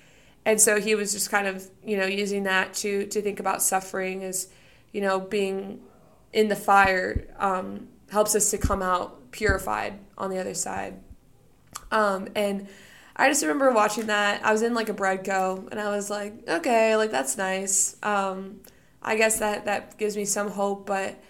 And 0.47 0.59
so 0.59 0.81
he 0.81 0.95
was 0.95 1.13
just 1.13 1.31
kind 1.31 1.47
of, 1.47 1.69
you 1.85 1.99
know, 1.99 2.07
using 2.07 2.45
that 2.45 2.73
to 2.75 3.07
to 3.09 3.21
think 3.21 3.41
about 3.41 3.61
suffering 3.61 4.25
as, 4.25 4.49
you 4.91 5.03
know, 5.03 5.21
being 5.21 5.81
in 6.33 6.49
the 6.49 6.57
fire 6.57 7.27
um, 7.39 7.89
helps 8.11 8.35
us 8.35 8.51
to 8.53 8.57
come 8.57 8.81
out 8.81 9.31
purified 9.33 9.99
on 10.17 10.31
the 10.31 10.39
other 10.39 10.55
side. 10.55 10.99
Um, 11.91 12.29
and 12.35 12.69
I 13.15 13.29
just 13.29 13.43
remember 13.43 13.71
watching 13.73 14.07
that. 14.07 14.43
I 14.43 14.51
was 14.51 14.63
in 14.63 14.73
like 14.73 14.89
a 14.89 14.95
bread 14.95 15.25
go, 15.25 15.69
and 15.71 15.79
I 15.79 15.91
was 15.91 16.09
like, 16.09 16.49
okay, 16.49 16.97
like 16.97 17.11
that's 17.11 17.37
nice. 17.37 17.97
Um, 18.03 18.61
I 19.03 19.17
guess 19.17 19.41
that 19.41 19.67
that 19.67 19.99
gives 19.99 20.17
me 20.17 20.25
some 20.25 20.49
hope, 20.49 20.87
but 20.87 21.23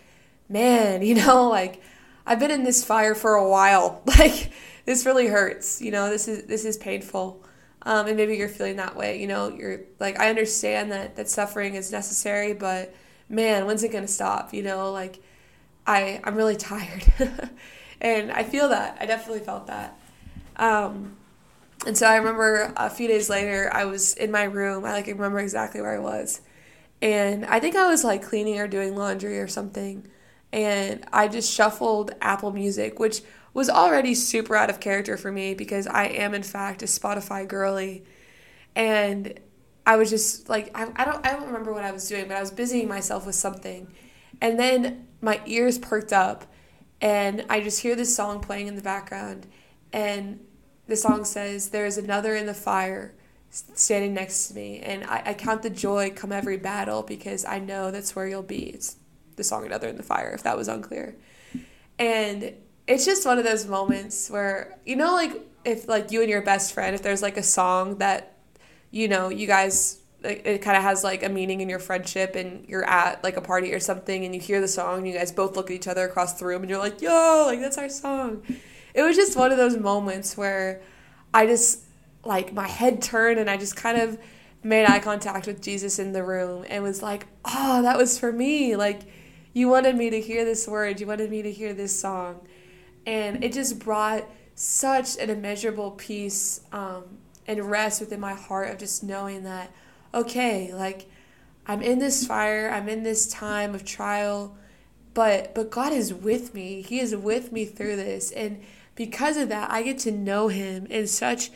man, 0.48 1.02
you 1.08 1.16
know, 1.16 1.48
like 1.48 1.82
I've 2.28 2.38
been 2.38 2.50
in 2.50 2.62
this 2.62 2.84
fire 2.84 3.14
for 3.14 3.34
a 3.34 3.48
while. 3.48 4.02
Like 4.18 4.52
this 4.84 5.06
really 5.06 5.26
hurts. 5.26 5.80
You 5.80 5.90
know, 5.90 6.10
this 6.10 6.28
is 6.28 6.44
this 6.44 6.64
is 6.64 6.76
painful. 6.76 7.44
Um, 7.82 8.06
and 8.06 8.16
maybe 8.16 8.36
you're 8.36 8.48
feeling 8.48 8.76
that 8.76 8.96
way. 8.96 9.20
You 9.20 9.26
know, 9.26 9.48
you're 9.48 9.80
like, 10.00 10.18
I 10.18 10.28
understand 10.28 10.90
that 10.92 11.16
that 11.16 11.28
suffering 11.28 11.74
is 11.74 11.92
necessary, 11.92 12.52
but 12.52 12.94
man, 13.28 13.66
when's 13.66 13.82
it 13.82 13.92
gonna 13.92 14.08
stop? 14.08 14.52
You 14.52 14.62
know, 14.62 14.92
like 14.92 15.20
I 15.86 16.20
I'm 16.24 16.34
really 16.34 16.56
tired, 16.70 17.04
and 18.00 18.32
I 18.32 18.42
feel 18.44 18.68
that. 18.70 18.98
I 19.00 19.06
definitely 19.06 19.44
felt 19.44 19.68
that. 19.68 19.98
Um, 20.56 21.16
and 21.86 21.96
so 21.96 22.06
I 22.06 22.16
remember 22.16 22.72
a 22.76 22.90
few 22.90 23.06
days 23.08 23.30
later, 23.30 23.70
I 23.72 23.84
was 23.84 24.14
in 24.14 24.30
my 24.30 24.44
room. 24.44 24.84
I 24.84 24.92
like 24.92 25.06
remember 25.06 25.38
exactly 25.38 25.80
where 25.80 25.94
I 25.94 26.00
was, 26.00 26.40
and 27.00 27.46
I 27.46 27.60
think 27.60 27.76
I 27.76 27.88
was 27.88 28.04
like 28.04 28.22
cleaning 28.22 28.58
or 28.58 28.66
doing 28.66 28.96
laundry 28.96 29.38
or 29.38 29.46
something, 29.46 30.08
and 30.52 31.04
I 31.12 31.28
just 31.28 31.52
shuffled 31.52 32.12
Apple 32.20 32.52
Music, 32.52 32.98
which 32.98 33.22
was 33.54 33.68
already 33.68 34.14
super 34.14 34.56
out 34.56 34.70
of 34.70 34.80
character 34.80 35.16
for 35.16 35.32
me 35.32 35.54
because 35.54 35.86
I 35.86 36.04
am 36.04 36.34
in 36.34 36.42
fact 36.42 36.82
a 36.82 36.86
Spotify 36.86 37.46
girly. 37.46 38.04
And 38.74 39.38
I 39.86 39.96
was 39.96 40.10
just 40.10 40.48
like 40.48 40.70
I, 40.74 40.88
I 40.96 41.04
don't 41.04 41.26
I 41.26 41.32
don't 41.32 41.46
remember 41.46 41.72
what 41.72 41.84
I 41.84 41.92
was 41.92 42.08
doing, 42.08 42.28
but 42.28 42.36
I 42.36 42.40
was 42.40 42.50
busying 42.50 42.88
myself 42.88 43.26
with 43.26 43.34
something. 43.34 43.92
And 44.40 44.58
then 44.58 45.08
my 45.20 45.40
ears 45.46 45.78
perked 45.78 46.12
up 46.12 46.46
and 47.00 47.44
I 47.48 47.60
just 47.60 47.80
hear 47.80 47.96
this 47.96 48.14
song 48.14 48.40
playing 48.40 48.68
in 48.68 48.76
the 48.76 48.82
background 48.82 49.46
and 49.92 50.40
the 50.86 50.96
song 50.96 51.24
says, 51.24 51.70
There 51.70 51.86
is 51.86 51.98
another 51.98 52.34
in 52.34 52.46
the 52.46 52.54
fire 52.54 53.14
standing 53.50 54.14
next 54.14 54.48
to 54.48 54.54
me 54.54 54.80
and 54.80 55.04
I, 55.04 55.22
I 55.26 55.34
count 55.34 55.62
the 55.62 55.70
joy 55.70 56.10
come 56.10 56.32
every 56.32 56.58
battle 56.58 57.02
because 57.02 57.44
I 57.44 57.58
know 57.58 57.90
that's 57.90 58.14
where 58.14 58.28
you'll 58.28 58.42
be. 58.42 58.70
It's 58.70 58.96
the 59.38 59.44
song 59.44 59.64
Another 59.64 59.88
in 59.88 59.96
the 59.96 60.02
Fire, 60.02 60.30
if 60.30 60.42
that 60.42 60.58
was 60.58 60.68
unclear. 60.68 61.16
And 61.98 62.52
it's 62.88 63.04
just 63.04 63.26
one 63.26 63.38
of 63.38 63.44
those 63.44 63.66
moments 63.66 64.30
where 64.30 64.78
you 64.84 64.96
know 64.96 65.12
like 65.12 65.32
if 65.64 65.86
like 65.86 66.10
you 66.10 66.22
and 66.22 66.30
your 66.30 66.42
best 66.42 66.72
friend 66.72 66.94
if 66.94 67.02
there's 67.02 67.22
like 67.22 67.36
a 67.36 67.42
song 67.42 67.98
that 67.98 68.38
you 68.90 69.06
know 69.06 69.28
you 69.28 69.46
guys 69.46 70.00
it, 70.24 70.42
it 70.44 70.62
kind 70.62 70.76
of 70.76 70.82
has 70.82 71.04
like 71.04 71.22
a 71.22 71.28
meaning 71.28 71.60
in 71.60 71.68
your 71.68 71.78
friendship 71.78 72.34
and 72.34 72.66
you're 72.66 72.88
at 72.88 73.22
like 73.22 73.36
a 73.36 73.40
party 73.40 73.72
or 73.72 73.78
something 73.78 74.24
and 74.24 74.34
you 74.34 74.40
hear 74.40 74.60
the 74.60 74.66
song 74.66 74.98
and 74.98 75.06
you 75.06 75.12
guys 75.12 75.30
both 75.30 75.54
look 75.54 75.70
at 75.70 75.76
each 75.76 75.86
other 75.86 76.06
across 76.06 76.34
the 76.40 76.46
room 76.46 76.62
and 76.62 76.70
you're 76.70 76.78
like 76.78 77.00
yo 77.00 77.44
like 77.46 77.60
that's 77.60 77.78
our 77.78 77.88
song 77.88 78.42
it 78.94 79.02
was 79.02 79.14
just 79.14 79.36
one 79.36 79.52
of 79.52 79.58
those 79.58 79.76
moments 79.76 80.36
where 80.36 80.80
i 81.34 81.46
just 81.46 81.84
like 82.24 82.52
my 82.52 82.66
head 82.66 83.02
turned 83.02 83.38
and 83.38 83.48
i 83.50 83.56
just 83.56 83.76
kind 83.76 84.00
of 84.00 84.18
made 84.64 84.86
eye 84.86 84.98
contact 84.98 85.46
with 85.46 85.60
jesus 85.60 85.98
in 85.98 86.12
the 86.12 86.22
room 86.22 86.64
and 86.68 86.82
was 86.82 87.02
like 87.02 87.26
oh 87.44 87.82
that 87.82 87.96
was 87.96 88.18
for 88.18 88.32
me 88.32 88.74
like 88.74 89.02
you 89.58 89.68
wanted 89.68 89.96
me 89.96 90.08
to 90.10 90.20
hear 90.20 90.44
this 90.44 90.68
word. 90.68 91.00
You 91.00 91.06
wanted 91.08 91.30
me 91.30 91.42
to 91.42 91.50
hear 91.50 91.74
this 91.74 91.98
song. 91.98 92.46
And 93.04 93.42
it 93.42 93.52
just 93.52 93.80
brought 93.80 94.24
such 94.54 95.16
an 95.18 95.30
immeasurable 95.30 95.90
peace 95.92 96.60
um, 96.72 97.04
and 97.46 97.68
rest 97.68 98.00
within 98.00 98.20
my 98.20 98.34
heart 98.34 98.70
of 98.70 98.78
just 98.78 99.02
knowing 99.02 99.42
that, 99.44 99.72
okay, 100.14 100.72
like 100.72 101.06
I'm 101.66 101.82
in 101.82 101.98
this 101.98 102.26
fire, 102.26 102.70
I'm 102.70 102.88
in 102.88 103.02
this 103.02 103.26
time 103.26 103.74
of 103.74 103.84
trial, 103.84 104.56
but 105.12 105.54
but 105.54 105.70
God 105.70 105.92
is 105.92 106.14
with 106.14 106.54
me. 106.54 106.82
He 106.82 107.00
is 107.00 107.16
with 107.16 107.50
me 107.50 107.64
through 107.64 107.96
this, 107.96 108.30
and 108.30 108.62
because 108.94 109.36
of 109.36 109.48
that, 109.48 109.70
I 109.70 109.82
get 109.82 109.98
to 110.00 110.12
know 110.12 110.48
Him 110.48 110.86
in 110.86 111.06
such 111.06 111.50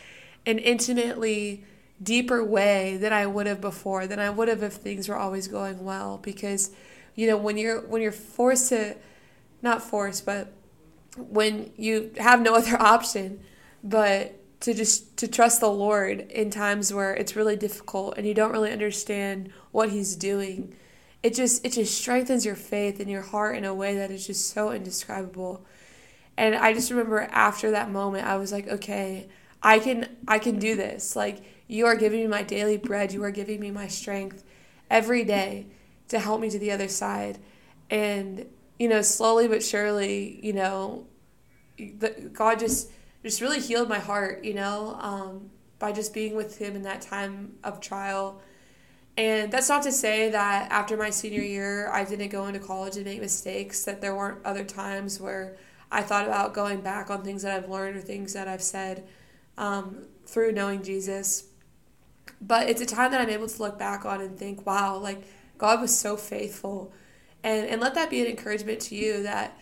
an 0.44 0.59
intimately 0.59 1.64
deeper 2.02 2.44
way 2.44 2.97
than 2.97 3.12
I 3.12 3.26
would 3.26 3.47
have 3.47 3.61
before, 3.61 4.06
than 4.06 4.18
I 4.18 4.30
would 4.30 4.49
have 4.49 4.62
if 4.62 4.75
things 4.75 5.09
were 5.09 5.16
always 5.16 5.49
going 5.49 5.85
well. 5.85 6.18
Because, 6.18 6.73
you 7.14 7.26
know, 7.26 7.37
when 7.37 7.57
you're 7.57 7.81
when 7.83 8.02
you're 8.02 8.12
forced 8.12 8.71
to, 8.71 8.97
not 9.61 9.83
forced, 9.83 10.25
but 10.26 10.52
when 11.16 11.73
you 11.76 12.12
have 12.19 12.40
no 12.40 12.54
other 12.57 12.81
option 12.81 13.40
but 13.85 14.38
to 14.61 14.73
just 14.73 15.16
to 15.16 15.26
trust 15.26 15.59
the 15.59 15.69
lord 15.69 16.21
in 16.31 16.49
times 16.49 16.95
where 16.95 17.12
it's 17.12 17.35
really 17.35 17.57
difficult 17.57 18.16
and 18.16 18.25
you 18.25 18.33
don't 18.33 18.52
really 18.52 18.71
understand 18.71 19.52
what 19.73 19.90
he's 19.90 20.14
doing 20.14 20.73
it 21.23 21.35
just 21.35 21.64
it 21.64 21.73
just 21.73 21.97
strengthens 21.97 22.45
your 22.45 22.57
faith 22.57 23.00
in 23.00 23.09
your 23.09 23.23
heart 23.23 23.56
in 23.56 23.65
a 23.65 23.75
way 23.75 23.97
that 23.97 24.10
is 24.10 24.26
just 24.26 24.50
so 24.50 24.73
indescribable. 24.73 25.65
And 26.37 26.54
i 26.54 26.73
just 26.73 26.91
remember 26.91 27.21
after 27.30 27.71
that 27.71 27.91
moment 27.91 28.26
i 28.26 28.37
was 28.37 28.52
like 28.52 28.69
okay 28.69 29.28
i 29.63 29.78
can 29.78 30.08
i 30.26 30.39
can 30.39 30.58
do 30.58 30.76
this. 30.76 31.15
Like 31.15 31.43
you 31.69 31.87
are 31.87 31.97
giving 31.97 32.21
me 32.21 32.26
my 32.26 32.43
daily 32.43 32.76
bread. 32.76 33.13
You 33.13 33.23
are 33.25 33.30
giving 33.30 33.60
me 33.60 33.71
my 33.71 33.89
strength 33.89 34.45
every 34.91 35.25
day 35.25 35.67
to 36.13 36.21
help 36.21 36.41
me 36.41 36.49
to 36.49 36.59
the 36.59 36.71
other 36.71 36.89
side 36.89 37.39
and 37.91 38.47
you 38.83 38.89
know, 38.89 39.01
slowly 39.01 39.47
but 39.47 39.63
surely, 39.63 40.41
you 40.43 40.53
know, 40.53 41.07
God 42.33 42.59
just 42.59 42.91
just 43.23 43.41
really 43.41 43.61
healed 43.61 43.89
my 43.89 44.01
heart, 44.01 44.45
you 44.45 44.55
know, 44.55 44.97
um, 45.01 45.51
by 45.79 45.93
just 45.93 46.13
being 46.13 46.35
with 46.35 46.59
Him 46.59 46.75
in 46.75 46.83
that 46.83 47.01
time 47.01 47.53
of 47.63 47.81
trial. 47.81 48.43
And 49.17 49.53
that's 49.53 49.69
not 49.69 49.85
to 49.85 49.93
say 49.93 50.31
that 50.31 50.73
after 50.73 50.97
my 50.97 51.11
senior 51.11 51.43
year, 51.43 51.89
I 51.93 52.05
didn't 52.05 52.31
go 52.31 52.47
into 52.47 52.59
college 52.59 52.97
and 52.97 53.05
make 53.05 53.21
mistakes, 53.21 53.85
that 53.85 54.01
there 54.01 54.17
weren't 54.17 54.45
other 54.45 54.65
times 54.65 55.21
where 55.21 55.57
I 55.93 56.03
thought 56.03 56.27
about 56.27 56.53
going 56.53 56.81
back 56.81 57.09
on 57.09 57.23
things 57.23 57.43
that 57.43 57.53
I've 57.53 57.71
learned 57.71 57.97
or 57.97 58.01
things 58.01 58.33
that 58.33 58.49
I've 58.49 58.63
said 58.63 59.07
um, 59.59 60.07
through 60.27 60.51
knowing 60.51 60.83
Jesus. 60.83 61.45
But 62.41 62.69
it's 62.69 62.81
a 62.81 62.87
time 62.87 63.13
that 63.13 63.21
I'm 63.21 63.31
able 63.31 63.47
to 63.47 63.63
look 63.63 63.79
back 63.79 64.05
on 64.05 64.21
and 64.21 64.37
think, 64.37 64.67
wow, 64.67 64.97
like 64.97 65.23
God 65.63 65.81
was 65.81 65.97
so 65.97 66.17
faithful. 66.17 66.93
And 67.45 67.69
and 67.69 67.81
let 67.81 67.95
that 67.95 68.11
be 68.11 68.21
an 68.21 68.27
encouragement 68.27 68.81
to 68.81 68.97
you 68.97 69.23
that 69.23 69.57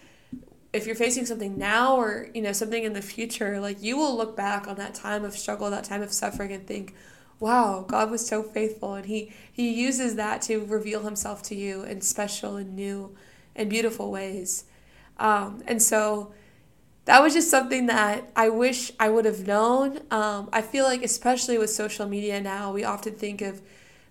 if 0.72 0.86
you're 0.86 0.96
facing 0.96 1.26
something 1.26 1.58
now 1.58 1.96
or 1.96 2.30
you 2.32 2.40
know 2.40 2.52
something 2.52 2.84
in 2.84 2.94
the 2.94 3.02
future 3.02 3.60
like 3.60 3.82
you 3.82 3.98
will 3.98 4.16
look 4.16 4.34
back 4.34 4.66
on 4.66 4.76
that 4.76 4.94
time 4.94 5.24
of 5.26 5.34
struggle 5.34 5.68
that 5.68 5.84
time 5.84 6.00
of 6.00 6.10
suffering 6.10 6.52
and 6.52 6.66
think 6.66 6.94
wow 7.38 7.84
god 7.86 8.10
was 8.10 8.26
so 8.26 8.42
faithful. 8.42 8.94
And 8.94 9.04
he 9.04 9.30
he 9.52 9.70
uses 9.74 10.14
that 10.16 10.40
to 10.42 10.64
reveal 10.64 11.02
himself 11.02 11.42
to 11.44 11.54
you 11.54 11.82
in 11.82 12.00
special 12.00 12.56
and 12.56 12.74
new 12.74 13.14
and 13.54 13.68
beautiful 13.68 14.10
ways. 14.10 14.64
Um, 15.18 15.62
and 15.66 15.82
so 15.82 16.32
that 17.04 17.22
was 17.22 17.34
just 17.34 17.50
something 17.50 17.86
that 17.86 18.30
i 18.34 18.48
wish 18.48 18.90
i 18.98 19.10
would 19.10 19.26
have 19.26 19.46
known. 19.46 20.00
Um, 20.10 20.48
i 20.50 20.62
feel 20.62 20.84
like 20.84 21.02
especially 21.02 21.58
with 21.58 21.68
social 21.68 22.06
media 22.06 22.40
now 22.40 22.72
we 22.72 22.84
often 22.84 23.16
think 23.16 23.42
of 23.42 23.60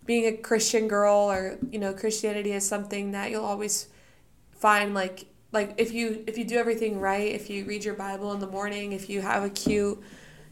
being 0.09 0.25
a 0.25 0.35
Christian 0.35 0.87
girl 0.87 1.31
or 1.31 1.59
you 1.71 1.77
know 1.77 1.93
Christianity 1.93 2.51
is 2.51 2.67
something 2.67 3.11
that 3.11 3.29
you'll 3.29 3.45
always 3.45 3.89
find 4.53 4.95
like 4.95 5.27
like 5.51 5.75
if 5.77 5.93
you 5.93 6.23
if 6.25 6.35
you 6.35 6.45
do 6.45 6.57
everything 6.57 6.99
right, 6.99 7.31
if 7.31 7.47
you 7.47 7.63
read 7.63 7.85
your 7.85 7.93
Bible 7.93 8.33
in 8.33 8.39
the 8.39 8.47
morning, 8.47 8.93
if 8.93 9.07
you 9.07 9.21
have 9.21 9.43
a 9.43 9.51
cute, 9.51 10.01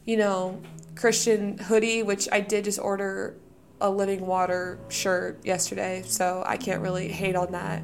you 0.05 0.15
know, 0.15 0.61
Christian 0.93 1.57
hoodie, 1.57 2.03
which 2.03 2.29
I 2.31 2.39
did 2.39 2.65
just 2.65 2.77
order 2.77 3.35
a 3.81 3.89
living 3.89 4.27
water 4.27 4.77
shirt 4.89 5.43
yesterday, 5.43 6.03
so 6.05 6.43
I 6.45 6.57
can't 6.57 6.83
really 6.83 7.07
hate 7.11 7.35
on 7.35 7.51
that. 7.53 7.81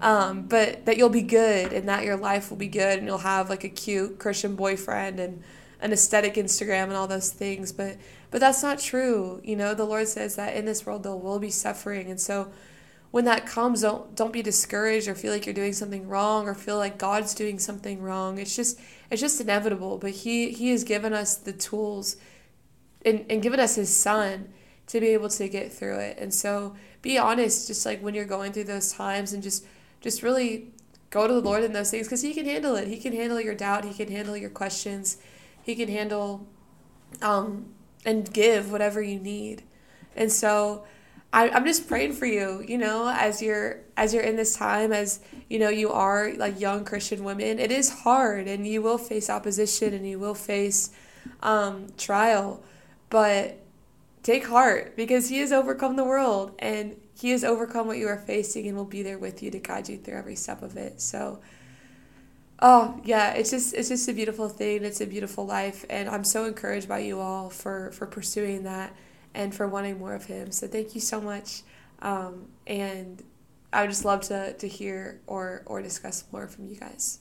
Um, 0.00 0.46
but 0.46 0.86
that 0.86 0.96
you'll 0.96 1.10
be 1.10 1.20
good 1.20 1.74
and 1.74 1.90
that 1.90 2.04
your 2.04 2.16
life 2.16 2.48
will 2.48 2.56
be 2.56 2.68
good 2.68 3.00
and 3.00 3.06
you'll 3.06 3.18
have 3.18 3.50
like 3.50 3.64
a 3.64 3.68
cute 3.68 4.18
Christian 4.18 4.56
boyfriend 4.56 5.20
and 5.20 5.42
an 5.82 5.92
aesthetic 5.92 6.34
Instagram 6.34 6.84
and 6.84 6.94
all 6.94 7.06
those 7.06 7.30
things. 7.30 7.72
But 7.72 7.98
but 8.30 8.40
that's 8.40 8.62
not 8.62 8.78
true. 8.78 9.40
You 9.44 9.56
know, 9.56 9.74
the 9.74 9.84
Lord 9.84 10.08
says 10.08 10.36
that 10.36 10.56
in 10.56 10.64
this 10.64 10.86
world 10.86 11.02
there 11.02 11.14
will 11.14 11.38
be 11.38 11.50
suffering. 11.50 12.10
And 12.10 12.18
so 12.18 12.50
when 13.10 13.26
that 13.26 13.44
comes, 13.44 13.82
don't 13.82 14.14
don't 14.16 14.32
be 14.32 14.42
discouraged 14.42 15.08
or 15.08 15.14
feel 15.14 15.32
like 15.32 15.44
you're 15.44 15.54
doing 15.54 15.74
something 15.74 16.08
wrong 16.08 16.48
or 16.48 16.54
feel 16.54 16.78
like 16.78 16.96
God's 16.96 17.34
doing 17.34 17.58
something 17.58 18.00
wrong. 18.00 18.38
It's 18.38 18.56
just 18.56 18.80
it's 19.10 19.20
just 19.20 19.40
inevitable. 19.40 19.98
But 19.98 20.12
He 20.12 20.52
He 20.52 20.70
has 20.70 20.84
given 20.84 21.12
us 21.12 21.36
the 21.36 21.52
tools 21.52 22.16
and, 23.04 23.26
and 23.28 23.42
given 23.42 23.60
us 23.60 23.74
his 23.74 23.94
son 23.94 24.48
to 24.86 25.00
be 25.00 25.08
able 25.08 25.28
to 25.28 25.48
get 25.48 25.72
through 25.72 25.96
it. 25.96 26.16
And 26.18 26.32
so 26.32 26.76
be 27.02 27.18
honest, 27.18 27.66
just 27.66 27.84
like 27.84 28.00
when 28.00 28.14
you're 28.14 28.24
going 28.24 28.52
through 28.52 28.64
those 28.64 28.92
times 28.92 29.32
and 29.32 29.42
just 29.42 29.66
just 30.00 30.22
really 30.22 30.72
go 31.10 31.26
to 31.26 31.32
the 31.32 31.40
Lord 31.40 31.64
in 31.64 31.72
those 31.72 31.90
things 31.90 32.06
because 32.06 32.22
He 32.22 32.32
can 32.34 32.46
handle 32.46 32.76
it. 32.76 32.88
He 32.88 32.98
can 32.98 33.12
handle 33.12 33.40
your 33.40 33.54
doubt. 33.54 33.84
He 33.84 33.92
can 33.92 34.10
handle 34.10 34.36
your 34.36 34.50
questions. 34.50 35.18
He 35.62 35.74
can 35.74 35.88
handle 35.88 36.46
um, 37.20 37.66
and 38.04 38.32
give 38.32 38.70
whatever 38.70 39.00
you 39.00 39.18
need. 39.18 39.62
And 40.16 40.30
so 40.30 40.84
I, 41.32 41.48
I'm 41.50 41.64
just 41.64 41.88
praying 41.88 42.12
for 42.12 42.26
you, 42.26 42.64
you 42.66 42.76
know, 42.76 43.08
as 43.08 43.40
you're 43.40 43.80
as 43.96 44.12
you're 44.12 44.22
in 44.22 44.36
this 44.36 44.56
time, 44.56 44.92
as 44.92 45.20
you 45.48 45.58
know, 45.58 45.68
you 45.68 45.90
are 45.90 46.32
like 46.34 46.60
young 46.60 46.84
Christian 46.84 47.24
women. 47.24 47.58
It 47.58 47.70
is 47.70 47.90
hard 47.90 48.48
and 48.48 48.66
you 48.66 48.82
will 48.82 48.98
face 48.98 49.30
opposition 49.30 49.94
and 49.94 50.06
you 50.06 50.18
will 50.18 50.34
face 50.34 50.90
um, 51.42 51.86
trial. 51.96 52.62
But 53.08 53.58
take 54.22 54.46
heart 54.46 54.96
because 54.96 55.28
he 55.28 55.38
has 55.38 55.52
overcome 55.52 55.96
the 55.96 56.04
world 56.04 56.54
and 56.58 56.96
he 57.14 57.30
has 57.30 57.44
overcome 57.44 57.86
what 57.86 57.98
you 57.98 58.08
are 58.08 58.18
facing 58.18 58.66
and 58.66 58.76
will 58.76 58.84
be 58.84 59.02
there 59.02 59.18
with 59.18 59.42
you 59.42 59.50
to 59.50 59.58
guide 59.58 59.88
you 59.88 59.96
through 59.96 60.16
every 60.16 60.36
step 60.36 60.62
of 60.62 60.76
it. 60.76 61.00
So 61.00 61.40
Oh 62.64 63.00
yeah, 63.04 63.32
it's 63.34 63.50
just 63.50 63.74
it's 63.74 63.88
just 63.88 64.08
a 64.08 64.12
beautiful 64.14 64.48
thing. 64.48 64.84
It's 64.84 65.00
a 65.00 65.06
beautiful 65.06 65.44
life, 65.46 65.84
and 65.90 66.08
I'm 66.08 66.24
so 66.24 66.44
encouraged 66.46 66.88
by 66.88 67.00
you 67.00 67.18
all 67.20 67.50
for 67.50 67.90
for 67.92 68.06
pursuing 68.06 68.62
that 68.64 68.94
and 69.34 69.54
for 69.54 69.66
wanting 69.66 69.98
more 69.98 70.14
of 70.14 70.26
Him. 70.26 70.52
So 70.52 70.68
thank 70.68 70.94
you 70.94 71.00
so 71.00 71.20
much, 71.20 71.62
um, 72.02 72.48
and 72.66 73.22
I 73.72 73.82
would 73.82 73.90
just 73.90 74.04
love 74.04 74.20
to 74.28 74.52
to 74.54 74.68
hear 74.68 75.20
or 75.26 75.62
or 75.66 75.82
discuss 75.82 76.24
more 76.32 76.46
from 76.48 76.66
you 76.68 76.76
guys. 76.76 77.18